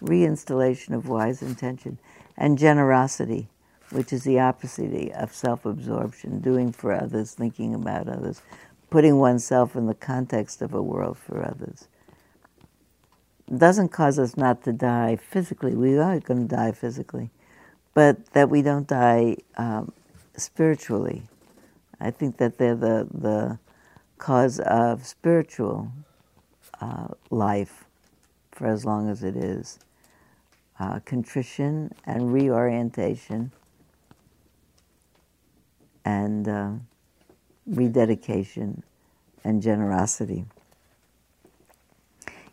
[0.00, 1.98] Reinstallation of wise intention
[2.36, 3.48] and generosity,
[3.90, 8.42] which is the opposite of self absorption, doing for others, thinking about others,
[8.90, 11.88] putting oneself in the context of a world for others.
[13.50, 15.74] It doesn't cause us not to die physically.
[15.74, 17.30] We are going to die physically,
[17.92, 19.92] but that we don't die um,
[20.36, 21.22] spiritually.
[22.00, 23.58] I think that they're the, the
[24.18, 25.92] cause of spiritual
[26.80, 27.84] uh, life
[28.52, 29.78] for as long as it is
[30.78, 33.52] uh, contrition and reorientation
[36.04, 36.72] and uh,
[37.66, 38.82] rededication
[39.42, 40.44] and generosity.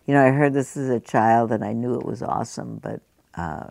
[0.05, 3.01] You know, I heard this as a child and I knew it was awesome, but
[3.36, 3.67] uh,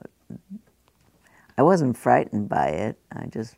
[1.59, 2.99] I wasn't frightened by it.
[3.13, 3.57] I just,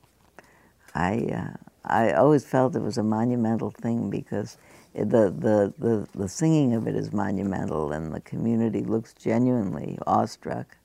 [0.95, 4.57] I, uh, I always felt it was a monumental thing because
[4.95, 10.76] the, the, the, the singing of it is monumental and the community looks genuinely awestruck.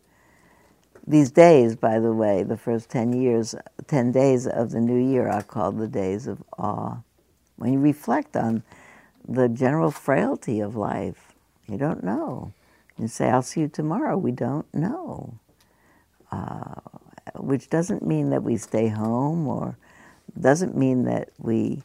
[1.05, 3.55] These days, by the way, the first 10 years,
[3.87, 6.97] 10 days of the new year are called the days of awe.
[7.57, 8.63] When you reflect on
[9.27, 11.33] the general frailty of life,
[11.67, 12.53] you don't know.
[12.97, 14.17] You say, I'll see you tomorrow.
[14.17, 15.39] We don't know.
[16.31, 16.75] Uh,
[17.35, 19.77] which doesn't mean that we stay home or
[20.39, 21.81] doesn't mean that we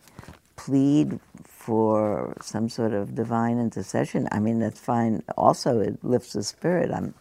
[0.57, 1.19] plead
[1.63, 4.29] for some sort of divine intercession.
[4.33, 5.23] I mean, that's fine.
[5.37, 6.91] Also, it lifts the spirit.
[6.93, 7.15] I'm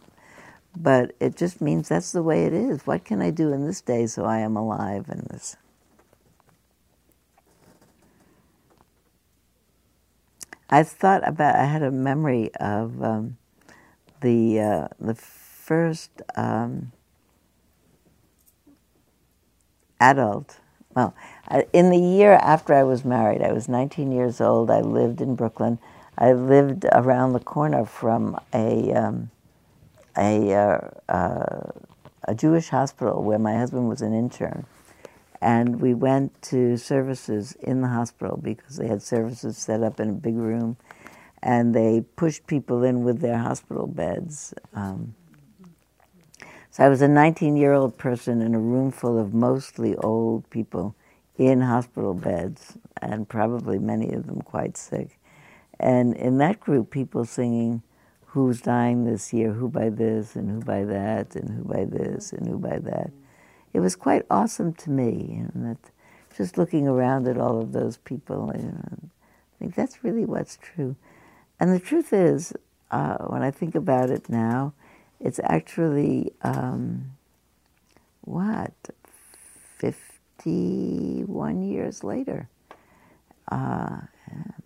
[0.76, 2.86] but it just means that's the way it is.
[2.86, 5.56] What can I do in this day so I am alive in this?
[10.70, 11.56] I thought about.
[11.56, 13.36] I had a memory of um,
[14.22, 16.92] the uh, the first um,
[20.00, 20.58] adult
[20.94, 21.14] well,
[21.72, 24.70] in the year after I was married, I was 19 years old.
[24.70, 25.78] I lived in Brooklyn.
[26.18, 29.30] I lived around the corner from a um,
[30.16, 31.70] a, uh, uh,
[32.24, 34.66] a Jewish hospital where my husband was an intern,
[35.40, 40.10] and we went to services in the hospital because they had services set up in
[40.10, 40.76] a big room,
[41.42, 44.54] and they pushed people in with their hospital beds.
[44.74, 45.14] Um,
[46.72, 50.48] so I was a 19 year old person in a room full of mostly old
[50.48, 50.96] people
[51.36, 55.18] in hospital beds, and probably many of them quite sick.
[55.78, 57.82] And in that group, people singing,
[58.26, 59.52] Who's dying this year?
[59.52, 63.10] Who by this, and who by that, and who by this, and who by that.
[63.74, 65.42] It was quite awesome to me.
[65.52, 65.90] And that
[66.34, 70.56] just looking around at all of those people, you know, I think that's really what's
[70.56, 70.96] true.
[71.60, 72.54] And the truth is,
[72.90, 74.72] uh, when I think about it now,
[75.22, 77.12] it's actually um,
[78.22, 78.74] what?
[79.78, 82.48] 51 years later.
[83.50, 84.00] Uh,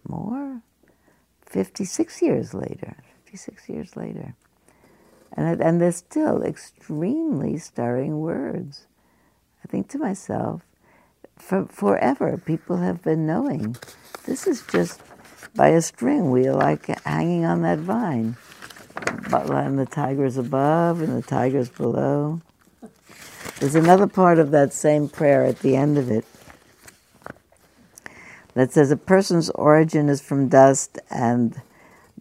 [0.08, 0.62] more?
[1.44, 2.96] 56 years later.
[3.24, 4.34] 56 years later.
[5.32, 8.86] And, and they're still extremely stirring words.
[9.64, 10.62] I think to myself
[11.36, 13.76] for, forever people have been knowing
[14.24, 15.02] this is just
[15.54, 18.36] by a string are like hanging on that vine
[19.32, 22.40] and the tigers above and the tigers below.
[23.58, 26.24] There's another part of that same prayer at the end of it
[28.54, 31.60] that says a person's origin is from dust and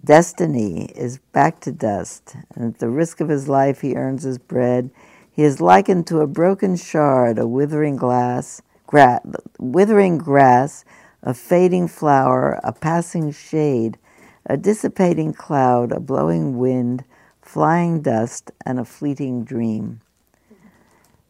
[0.04, 2.36] destiny is back to dust.
[2.56, 4.92] And at the risk of his life, he earns his bread.
[5.32, 9.22] He is likened to a broken shard, a withering glass, gra-
[9.60, 10.86] withering grass,
[11.22, 13.98] a fading flower, a passing shade,
[14.46, 17.04] a dissipating cloud, a blowing wind,
[17.42, 20.02] flying dust, and a fleeting dream.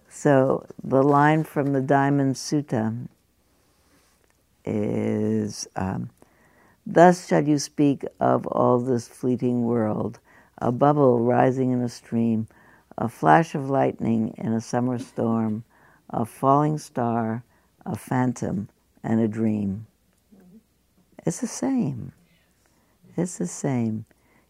[0.10, 2.94] So the line from the Diamond Sutra
[4.64, 6.10] is um,
[6.86, 10.20] Thus shall you speak of all this fleeting world,
[10.60, 12.48] a bubble rising in a stream,
[12.98, 15.64] a flash of lightning in a summer storm,
[16.10, 17.44] a falling star,
[17.86, 18.70] a phantom,
[19.04, 19.88] and a dream.
[21.26, 22.12] It's the same.
[23.18, 24.06] It's the same.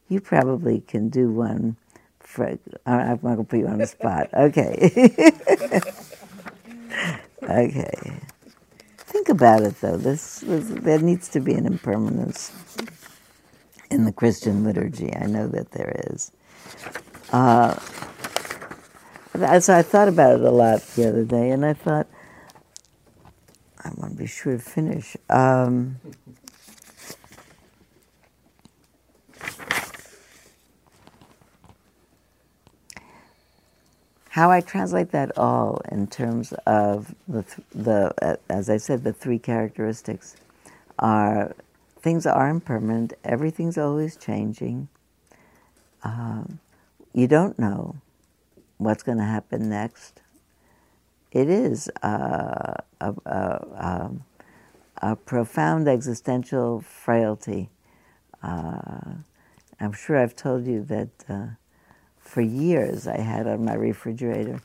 [0.08, 1.78] You probably can do one.
[2.20, 4.30] For, I'm going to put you on the spot.
[4.34, 4.92] Okay.
[7.44, 8.22] okay.
[8.98, 9.98] Think about it, though.
[9.98, 12.52] This, this, there needs to be an impermanence
[13.92, 15.16] in the Christian liturgy.
[15.16, 16.32] I know that there is.
[17.32, 17.80] Uh,
[19.60, 22.08] so I thought about it a lot the other day, and I thought,
[23.84, 25.16] I want to be sure to finish.
[25.30, 25.98] Um,
[34.36, 39.14] how I translate that all in terms of the, the uh, as I said, the
[39.14, 40.36] three characteristics
[41.00, 41.56] are
[42.02, 44.90] things are impermanent, everything's always changing.
[46.04, 46.60] Um,
[47.14, 47.96] you don't know
[48.78, 50.20] what's going to happen next.
[51.32, 54.26] It is uh, a, a, um,
[55.02, 57.70] a, profound existential frailty.
[58.44, 59.14] Uh,
[59.80, 61.46] I'm sure I've told you that uh,
[62.26, 64.60] for years I had on my refrigerator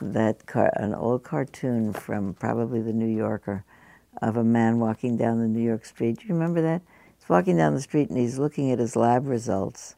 [0.00, 3.64] that car, an old cartoon from probably the New Yorker
[4.20, 6.18] of a man walking down the New York street.
[6.18, 6.82] Do you remember that?
[7.18, 9.94] He's walking down the street and he's looking at his lab results,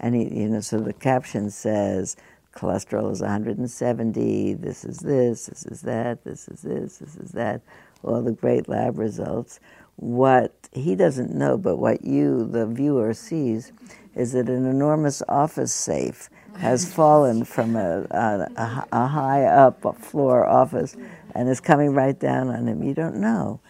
[0.00, 2.16] and he, you know, so the caption says
[2.54, 4.54] cholesterol is 170.
[4.54, 5.46] This is this.
[5.46, 6.24] This is that.
[6.24, 6.98] This is this.
[6.98, 7.60] This is that.
[8.02, 9.60] All the great lab results.
[9.96, 13.72] What he doesn't know, but what you, the viewer, sees,
[14.14, 16.28] is that an enormous office safe
[16.58, 20.96] has fallen from a, a, a high up floor office
[21.34, 22.82] and is coming right down on him.
[22.82, 23.60] You don't know.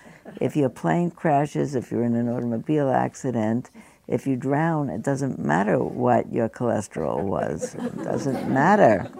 [0.41, 3.71] If your plane crashes, if you're in an automobile accident,
[4.07, 7.75] if you drown, it doesn't matter what your cholesterol was.
[7.75, 9.11] It doesn't matter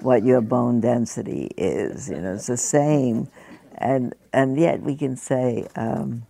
[0.00, 2.08] what your bone density is.
[2.08, 3.28] You know, it's the same.
[3.76, 6.22] And, and yet we can say, um,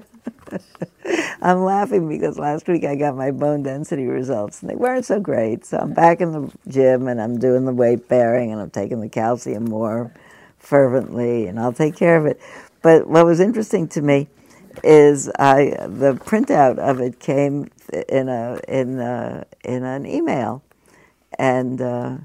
[1.42, 5.20] I'm laughing because last week I got my bone density results and they weren't so
[5.20, 5.64] great.
[5.64, 9.00] So I'm back in the gym and I'm doing the weight bearing and I'm taking
[9.00, 10.12] the calcium more
[10.58, 12.40] fervently and I'll take care of it.
[12.82, 14.28] But what was interesting to me
[14.84, 17.70] is I the printout of it came
[18.08, 20.62] in a in a, in an email,
[21.38, 22.16] and uh,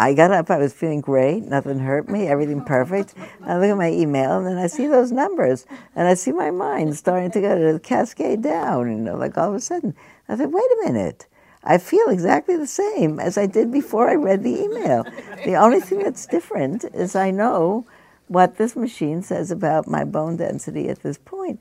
[0.00, 3.14] I got up, I was feeling great, nothing hurt me, everything perfect.
[3.44, 6.52] I look at my email and then I see those numbers and I see my
[6.52, 9.96] mind starting to go to cascade down, you know, like all of a sudden.
[10.28, 11.26] I said, wait a minute,
[11.64, 15.04] I feel exactly the same as I did before I read the email.
[15.44, 17.84] the only thing that's different is I know
[18.28, 21.60] what this machine says about my bone density at this point.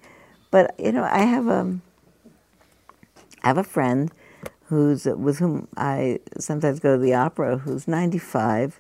[0.52, 1.80] But you know, I have a
[3.44, 4.12] I have a friend
[4.68, 8.80] who's with whom I sometimes go to the opera who's 95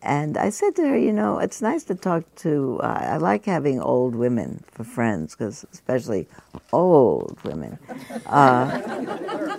[0.00, 2.78] and I said to her, you know, it's nice to talk to.
[2.82, 6.28] Uh, I like having old women for friends, because especially
[6.72, 7.78] old women.
[8.26, 8.80] Uh,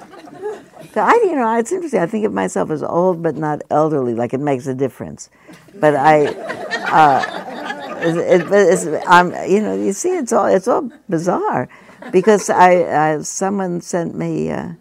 [0.94, 2.00] so I, you know, it's interesting.
[2.00, 4.16] I think of myself as old but not elderly.
[4.16, 5.30] Like it makes a difference.
[5.76, 10.90] But I, uh, it, it, it's, I'm, you know, you see, it's all it's all
[11.10, 11.68] bizarre,
[12.14, 14.52] because I, I someone sent me.
[14.52, 14.74] Uh,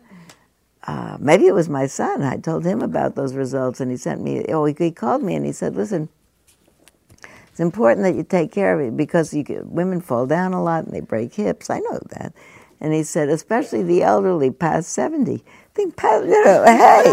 [0.89, 2.23] uh, maybe it was my son.
[2.23, 4.43] I told him about those results, and he sent me.
[4.49, 6.09] Oh, he, he called me and he said, "Listen,
[7.51, 10.87] it's important that you take care of it because you, women fall down a lot
[10.87, 11.69] and they break hips.
[11.69, 12.33] I know that."
[12.81, 15.45] And he said, especially the elderly past seventy.
[15.75, 17.05] Think, past, you know, hey.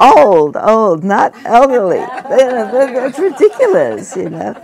[0.00, 1.98] old, old, not elderly.
[1.98, 4.54] That's ridiculous, you know.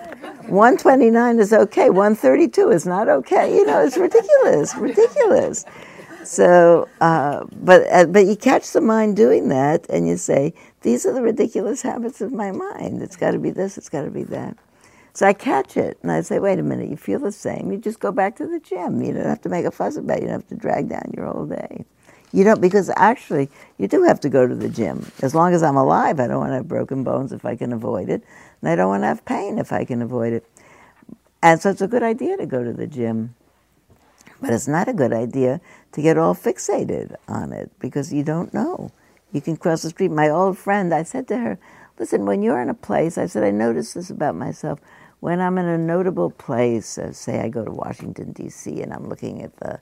[0.48, 3.54] 129 is okay, 132 is not okay.
[3.54, 5.66] You know, it's ridiculous, ridiculous.
[6.26, 11.06] So, uh, but uh, but you catch the mind doing that, and you say, "These
[11.06, 13.02] are the ridiculous habits of my mind.
[13.02, 13.78] It's got to be this.
[13.78, 14.56] It's got to be that."
[15.14, 16.90] So I catch it, and I say, "Wait a minute.
[16.90, 17.72] You feel the same.
[17.72, 19.02] You just go back to the gym.
[19.02, 20.22] You don't have to make a fuss about it.
[20.22, 21.86] You don't have to drag down your whole day.
[22.32, 23.48] You don't because actually
[23.78, 25.06] you do have to go to the gym.
[25.22, 27.72] As long as I'm alive, I don't want to have broken bones if I can
[27.72, 28.24] avoid it,
[28.62, 30.44] and I don't want to have pain if I can avoid it.
[31.42, 33.35] And so it's a good idea to go to the gym."
[34.40, 35.60] But it's not a good idea
[35.92, 38.90] to get all fixated on it because you don't know.
[39.32, 40.10] You can cross the street.
[40.10, 41.58] My old friend, I said to her,
[41.98, 44.80] listen, when you're in a place, I said, I noticed this about myself.
[45.20, 49.08] When I'm in a notable place, uh, say I go to Washington, D.C., and I'm
[49.08, 49.80] looking at the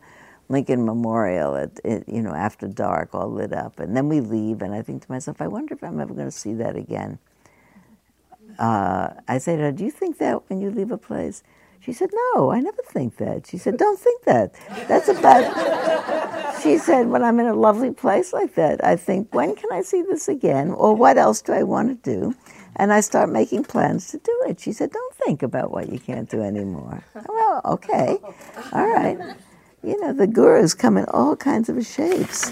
[0.49, 4.75] Lincoln Memorial at, you know, after dark, all lit up, and then we leave, and
[4.75, 7.19] I think to myself, I wonder if I'm ever going to see that again.
[8.59, 11.43] Uh, I say to her, Do you think that when you leave a place?
[11.85, 13.47] She said, No, I never think that.
[13.47, 14.55] She said, Don't think that.
[14.89, 15.43] That's about.
[16.63, 19.83] she said, When I'm in a lovely place like that, I think, When can I
[19.83, 20.71] see this again?
[20.71, 22.35] Or what else do I want to do?
[22.77, 24.61] And I start making plans to do it.
[24.61, 27.05] She said, Don't think about what you can't do anymore.
[27.29, 28.17] well, okay.
[28.73, 29.19] All right.
[29.83, 32.51] You know, the gurus come in all kinds of shapes.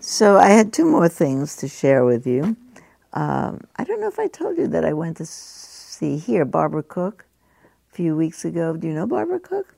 [0.00, 2.56] So I had two more things to share with you.
[3.12, 5.26] Um, I don't know if I told you that I went to
[5.96, 7.24] see here, Barbara Cook,
[7.90, 8.76] a few weeks ago.
[8.76, 9.74] Do you know Barbara Cook?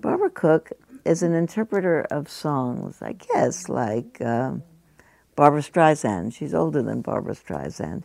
[0.00, 0.72] Barbara Cook
[1.04, 4.64] is an interpreter of songs, I guess, like um,
[5.36, 6.34] Barbra Streisand.
[6.34, 8.02] She's older than Barbra Streisand.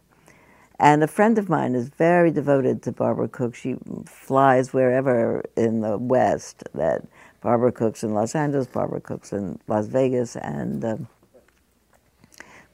[0.80, 3.56] And a friend of mine is very devoted to Barbara Cook.
[3.56, 7.08] She flies wherever in the West that
[7.42, 11.08] Barbara Cook's in Los Angeles, Barbara Cook's in Las Vegas, and um,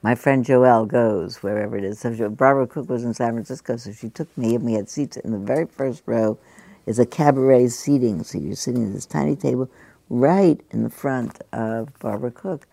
[0.04, 1.98] my friend Joelle goes wherever it is.
[2.00, 5.16] So Barbara Cook was in San Francisco, so she took me, and we had seats
[5.16, 6.38] in the very first row.
[6.84, 9.70] Is a cabaret seating, so you're sitting at this tiny table
[10.10, 12.66] right in the front of Barbara Cook,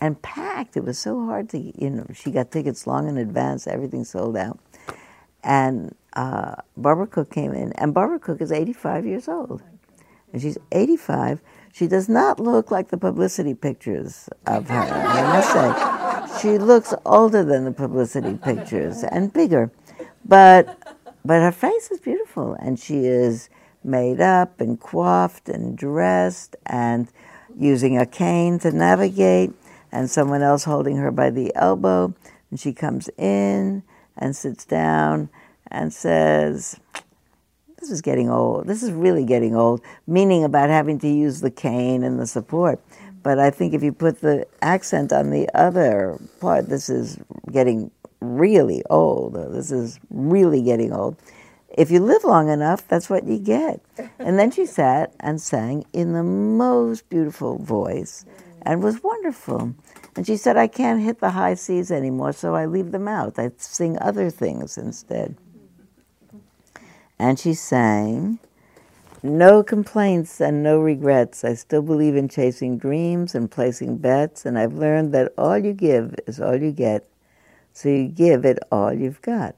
[0.00, 0.76] and packed.
[0.76, 3.66] It was so hard to, you know, she got tickets long in advance.
[3.66, 4.60] Everything sold out,
[5.42, 9.60] and uh, Barbara Cook came in, and Barbara Cook is 85 years old,
[10.32, 11.40] and she's 85.
[11.72, 14.78] She does not look like the publicity pictures of her.
[14.78, 19.70] I must say she looks older than the publicity pictures and bigger,
[20.24, 20.78] but
[21.24, 23.50] but her face is beautiful, and she is
[23.82, 27.08] made up and coiffed and dressed and
[27.58, 29.50] using a cane to navigate,
[29.90, 32.14] and someone else holding her by the elbow.
[32.50, 33.82] And she comes in
[34.16, 35.30] and sits down
[35.68, 36.78] and says,
[37.80, 38.66] This is getting old.
[38.66, 42.80] This is really getting old, meaning about having to use the cane and the support.
[43.26, 47.18] But I think if you put the accent on the other part, this is
[47.50, 49.34] getting really old.
[49.52, 51.16] This is really getting old.
[51.76, 53.80] If you live long enough, that's what you get.
[54.20, 58.24] And then she sat and sang in the most beautiful voice
[58.62, 59.74] and was wonderful.
[60.14, 63.40] And she said, I can't hit the high C's anymore, so I leave them out.
[63.40, 65.36] I sing other things instead.
[67.18, 68.38] And she sang,
[69.22, 71.44] no complaints and no regrets.
[71.44, 75.72] I still believe in chasing dreams and placing bets, and I've learned that all you
[75.72, 77.08] give is all you get.
[77.72, 79.54] So you give it all you've got.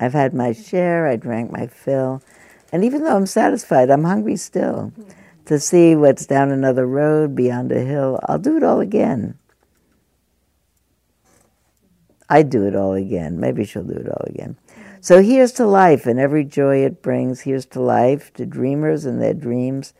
[0.00, 2.22] I've had my share, I drank my fill,
[2.72, 4.92] and even though I'm satisfied, I'm hungry still
[5.46, 8.20] to see what's down another road, beyond a hill.
[8.28, 9.38] I'll do it all again.
[12.28, 13.40] I'd do it all again.
[13.40, 14.56] Maybe she'll do it all again.
[15.00, 17.42] So here's to life and every joy it brings.
[17.42, 19.94] Here's to life, to dreamers and their dreams.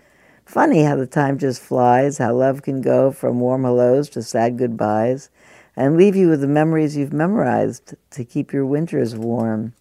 [0.45, 4.59] Funny how the time just flies, how love can go from warm hellos to sad
[4.59, 5.31] goodbyes,
[5.77, 9.75] and leave you with the memories you've memorized to keep your winters warm.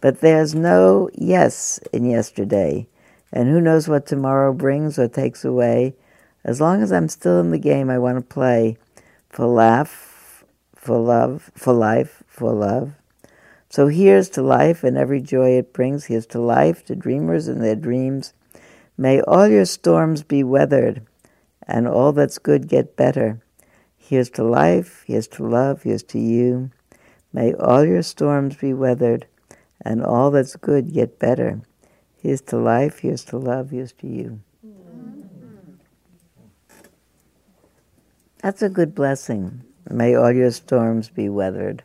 [0.00, 2.86] But there's no yes in yesterday,
[3.32, 5.94] and who knows what tomorrow brings or takes away.
[6.44, 8.78] As long as I'm still in the game, I want to play
[9.28, 12.94] for laugh, for love, for life, for love.
[13.70, 16.06] So here's to life and every joy it brings.
[16.06, 18.34] Here's to life, to dreamers and their dreams.
[18.98, 21.06] May all your storms be weathered
[21.68, 23.40] and all that's good get better.
[23.96, 26.72] Here's to life, here's to love, here's to you.
[27.32, 29.28] May all your storms be weathered
[29.80, 31.60] and all that's good get better.
[32.16, 34.40] Here's to life, here's to love, here's to you.
[38.42, 39.62] That's a good blessing.
[39.88, 41.84] May all your storms be weathered.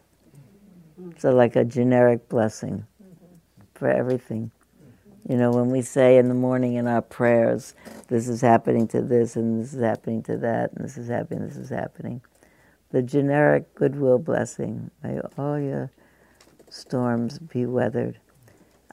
[1.18, 2.86] So, like a generic blessing
[3.74, 4.52] for everything.
[5.28, 7.74] You know, when we say in the morning in our prayers,
[8.10, 11.48] this is happening to this, and this is happening to that, and this is happening,
[11.48, 12.22] this is happening.
[12.92, 14.92] The generic goodwill blessing.
[15.04, 15.92] May all your
[16.70, 18.20] storms be weathered.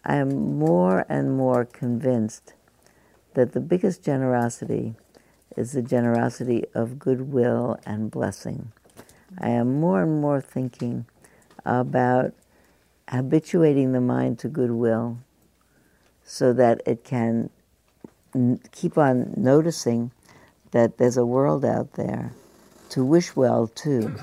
[0.05, 2.55] I am more and more convinced
[3.35, 4.95] that the biggest generosity
[5.57, 8.73] is the generosity of goodwill and blessing.
[9.39, 11.07] I am more and more thinking
[11.65, 12.33] about
[13.09, 15.19] habituating the mind to goodwill
[16.25, 17.51] so that it can
[18.35, 20.11] n- keep on noticing
[20.71, 22.33] that there's a world out there
[22.89, 24.15] to wish well to,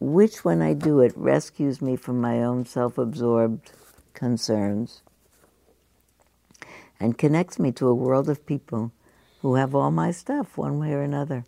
[0.00, 3.72] which, when I do it, rescues me from my own self absorbed
[4.14, 5.02] concerns
[7.00, 8.92] and connects me to a world of people
[9.42, 11.44] who have all my stuff one way or another.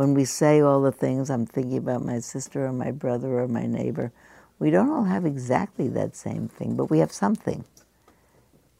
[0.00, 3.46] When we say all the things, I'm thinking about my sister or my brother or
[3.46, 4.12] my neighbor,
[4.58, 7.66] we don't all have exactly that same thing, but we have something.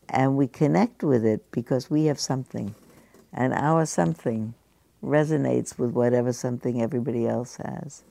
[0.09, 2.75] And we connect with it because we have something.
[3.35, 4.55] And our something
[5.05, 8.03] resonates with whatever something everybody else has.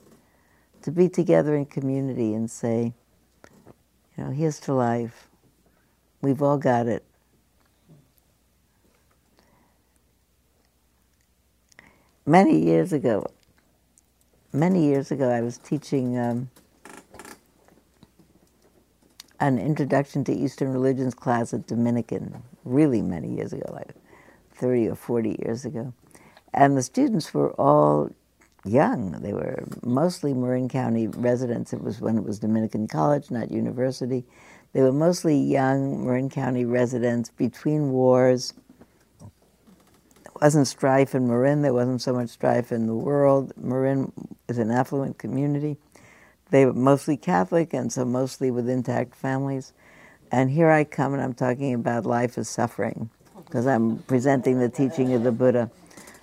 [0.82, 2.92] To be together in community and say,
[4.16, 5.26] you know, here's to life.
[6.22, 7.04] We've all got it.
[12.26, 13.24] Many years ago,
[14.52, 16.50] many years ago, I was teaching um,
[19.40, 23.94] an introduction to Eastern religions class at Dominican, really many years ago, like
[24.52, 25.94] 30 or 40 years ago.
[26.52, 28.10] And the students were all
[28.66, 29.12] young.
[29.22, 31.72] They were mostly Marin County residents.
[31.72, 34.26] It was when it was Dominican College, not university.
[34.74, 38.52] They were mostly young Marin County residents between wars.
[40.40, 41.60] Wasn't strife in Marin.
[41.60, 43.52] There wasn't so much strife in the world.
[43.58, 44.10] Marin
[44.48, 45.76] is an affluent community.
[46.50, 49.74] They were mostly Catholic, and so mostly with intact families.
[50.32, 53.10] And here I come, and I'm talking about life as suffering,
[53.44, 55.70] because I'm presenting the teaching of the Buddha.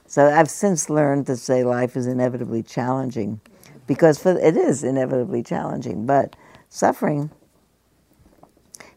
[0.07, 3.39] So I've since learned to say life is inevitably challenging,
[3.85, 6.07] because for, it is inevitably challenging.
[6.07, 6.35] But
[6.69, 7.29] suffering,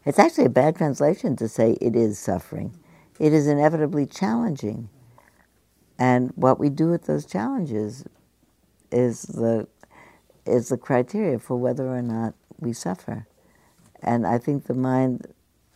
[0.03, 2.73] it's actually a bad translation to say it is suffering.
[3.19, 4.89] It is inevitably challenging.
[6.01, 8.05] And what we do with those challenges
[8.91, 9.67] is the
[10.47, 13.27] is the criteria for whether or not we suffer.
[14.01, 15.27] And I think the mind.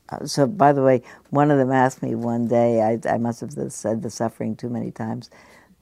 [0.10, 2.82] Uh, so, by the way, one of them asked me one day.
[2.82, 5.30] I, I must have said the suffering too many times.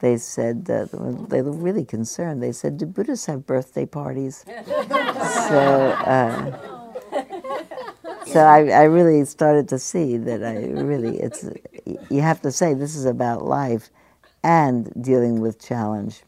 [0.00, 0.88] They said uh,
[1.28, 2.42] they were really concerned.
[2.42, 6.58] They said, "Do Buddhists have birthday parties?" so, uh,
[8.26, 11.46] so I, I really started to see that I really it's
[12.10, 13.88] you have to say this is about life
[14.44, 16.22] and dealing with challenge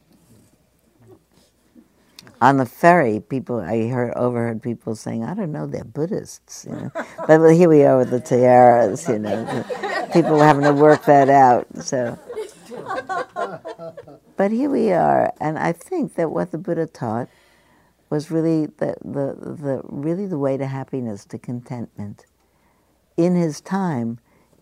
[2.41, 6.73] on the ferry, people I heard overheard people saying, "I don't know, they're Buddhists," you
[6.73, 6.91] know.
[7.27, 9.65] but here we are with the tiaras, you know.
[10.13, 11.67] people having to work that out.
[11.83, 12.19] So,
[14.37, 17.29] but here we are, and I think that what the Buddha taught
[18.11, 22.27] was really the, the, the really the way to happiness, to contentment.
[23.17, 24.19] In his time,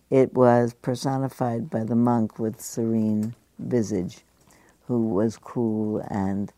[0.09, 4.19] it was personified by the monk with serene visage,
[4.87, 6.51] who was cool and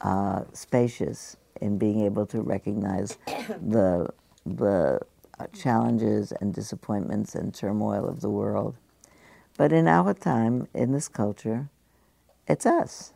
[0.00, 4.08] uh, spacious in being able to recognize the
[4.44, 5.00] the
[5.52, 8.76] challenges and disappointments and turmoil of the world.
[9.58, 11.68] But in our time, in this culture,
[12.46, 13.12] it's us,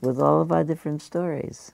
[0.00, 1.72] with all of our different stories,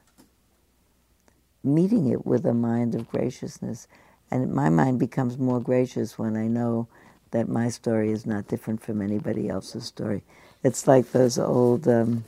[1.62, 3.86] meeting it with a mind of graciousness.
[4.30, 6.88] And my mind becomes more gracious when I know
[7.30, 10.24] that my story is not different from anybody else's story.
[10.64, 12.24] It's like those old um,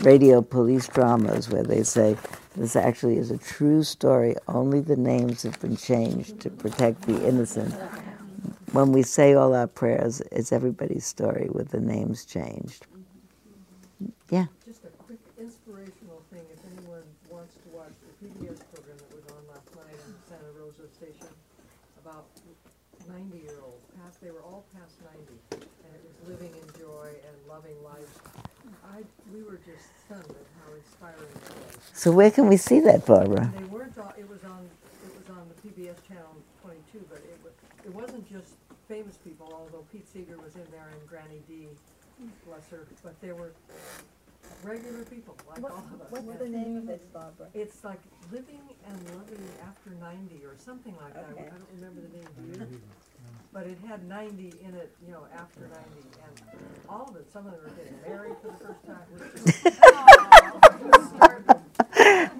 [0.00, 2.16] radio police dramas where they say
[2.56, 4.34] this actually is a true story.
[4.48, 7.74] Only the names have been changed to protect the innocent.
[8.72, 12.86] when we say all our prayers, it's everybody's story with the names changed.
[14.30, 14.46] Yeah.
[14.66, 19.24] Just a quick inspirational thing, if anyone wants to watch the PBS program that was
[19.32, 21.28] on last night on Santa Rosa Station
[22.04, 22.26] about
[23.08, 27.82] ninety-year-olds, past, they were all past ninety, and it was living in joy and loving
[27.82, 28.18] life.
[28.94, 29.02] I,
[29.34, 31.42] we were just stunned at how inspiring it
[31.74, 31.90] was.
[31.92, 33.52] So where can we see that, Barbara?
[33.56, 34.68] They weren't, all- it was on,
[35.04, 37.52] it was on the PBS channel twenty-two, but it was,
[37.84, 38.54] it wasn't just
[38.86, 41.66] famous people, although Pete Seeger was in there and Granny D,
[42.46, 43.52] bless her, but there were
[44.62, 46.10] regular people, like all of us.
[46.10, 47.48] What's the name of it, Barbara?
[47.54, 48.00] It's like
[48.30, 51.26] living and loving after ninety or something like that.
[51.36, 52.80] I don't remember the name, do you?
[53.52, 57.46] But it had ninety in it, you know, after ninety, and all of it, some
[57.46, 59.02] of them were getting married for the first time.
[59.14, 61.08] It was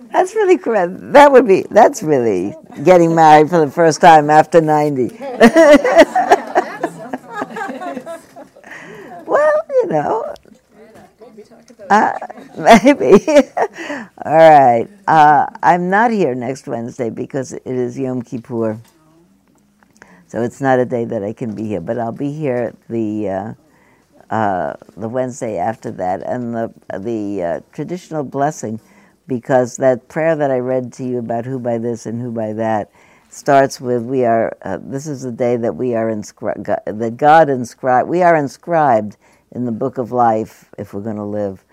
[0.12, 0.92] That's really correct.
[1.12, 2.54] That would be, that's really
[2.84, 5.02] getting married for the first time after 90.
[9.26, 10.34] well, you know.
[11.90, 12.12] Uh,
[12.58, 13.24] maybe.
[14.24, 14.88] All right.
[15.06, 18.78] Uh, I'm not here next Wednesday because it is Yom Kippur.
[20.28, 23.28] So it's not a day that I can be here, but I'll be here the
[23.28, 23.54] uh,
[24.34, 28.78] uh, the Wednesday after that, and the the uh, traditional blessing,
[29.26, 32.52] because that prayer that I read to you about who by this and who by
[32.52, 32.90] that
[33.30, 34.54] starts with we are.
[34.60, 36.66] Uh, this is the day that we are inscribed.
[36.66, 38.08] That God inscribed.
[38.08, 39.16] We are inscribed
[39.52, 41.64] in the book of life if we're going to live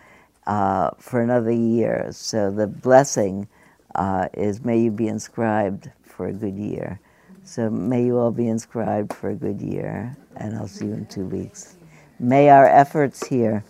[0.48, 2.08] uh, for another year.
[2.12, 3.50] So the blessing
[3.96, 7.02] uh, is may you be inscribed for a good year.
[7.46, 11.06] So may you all be inscribed for a good year, and I'll see you in
[11.06, 11.76] two weeks.
[12.20, 13.64] May our efforts here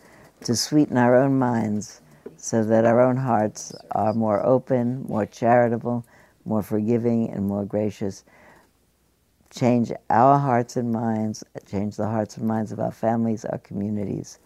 [0.45, 2.01] to sweeten our own minds
[2.38, 6.05] so that our own hearts are more open, more charitable,
[6.45, 8.23] more forgiving, and more gracious
[9.55, 14.39] change our hearts and minds, change the hearts and minds of our families, our communities,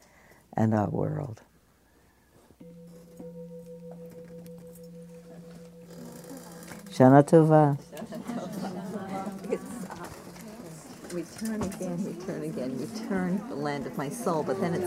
[0.55, 1.41] and our world.
[6.91, 7.77] Shana Tova.
[11.13, 14.77] Return again, return again, return the land of my soul, but then it's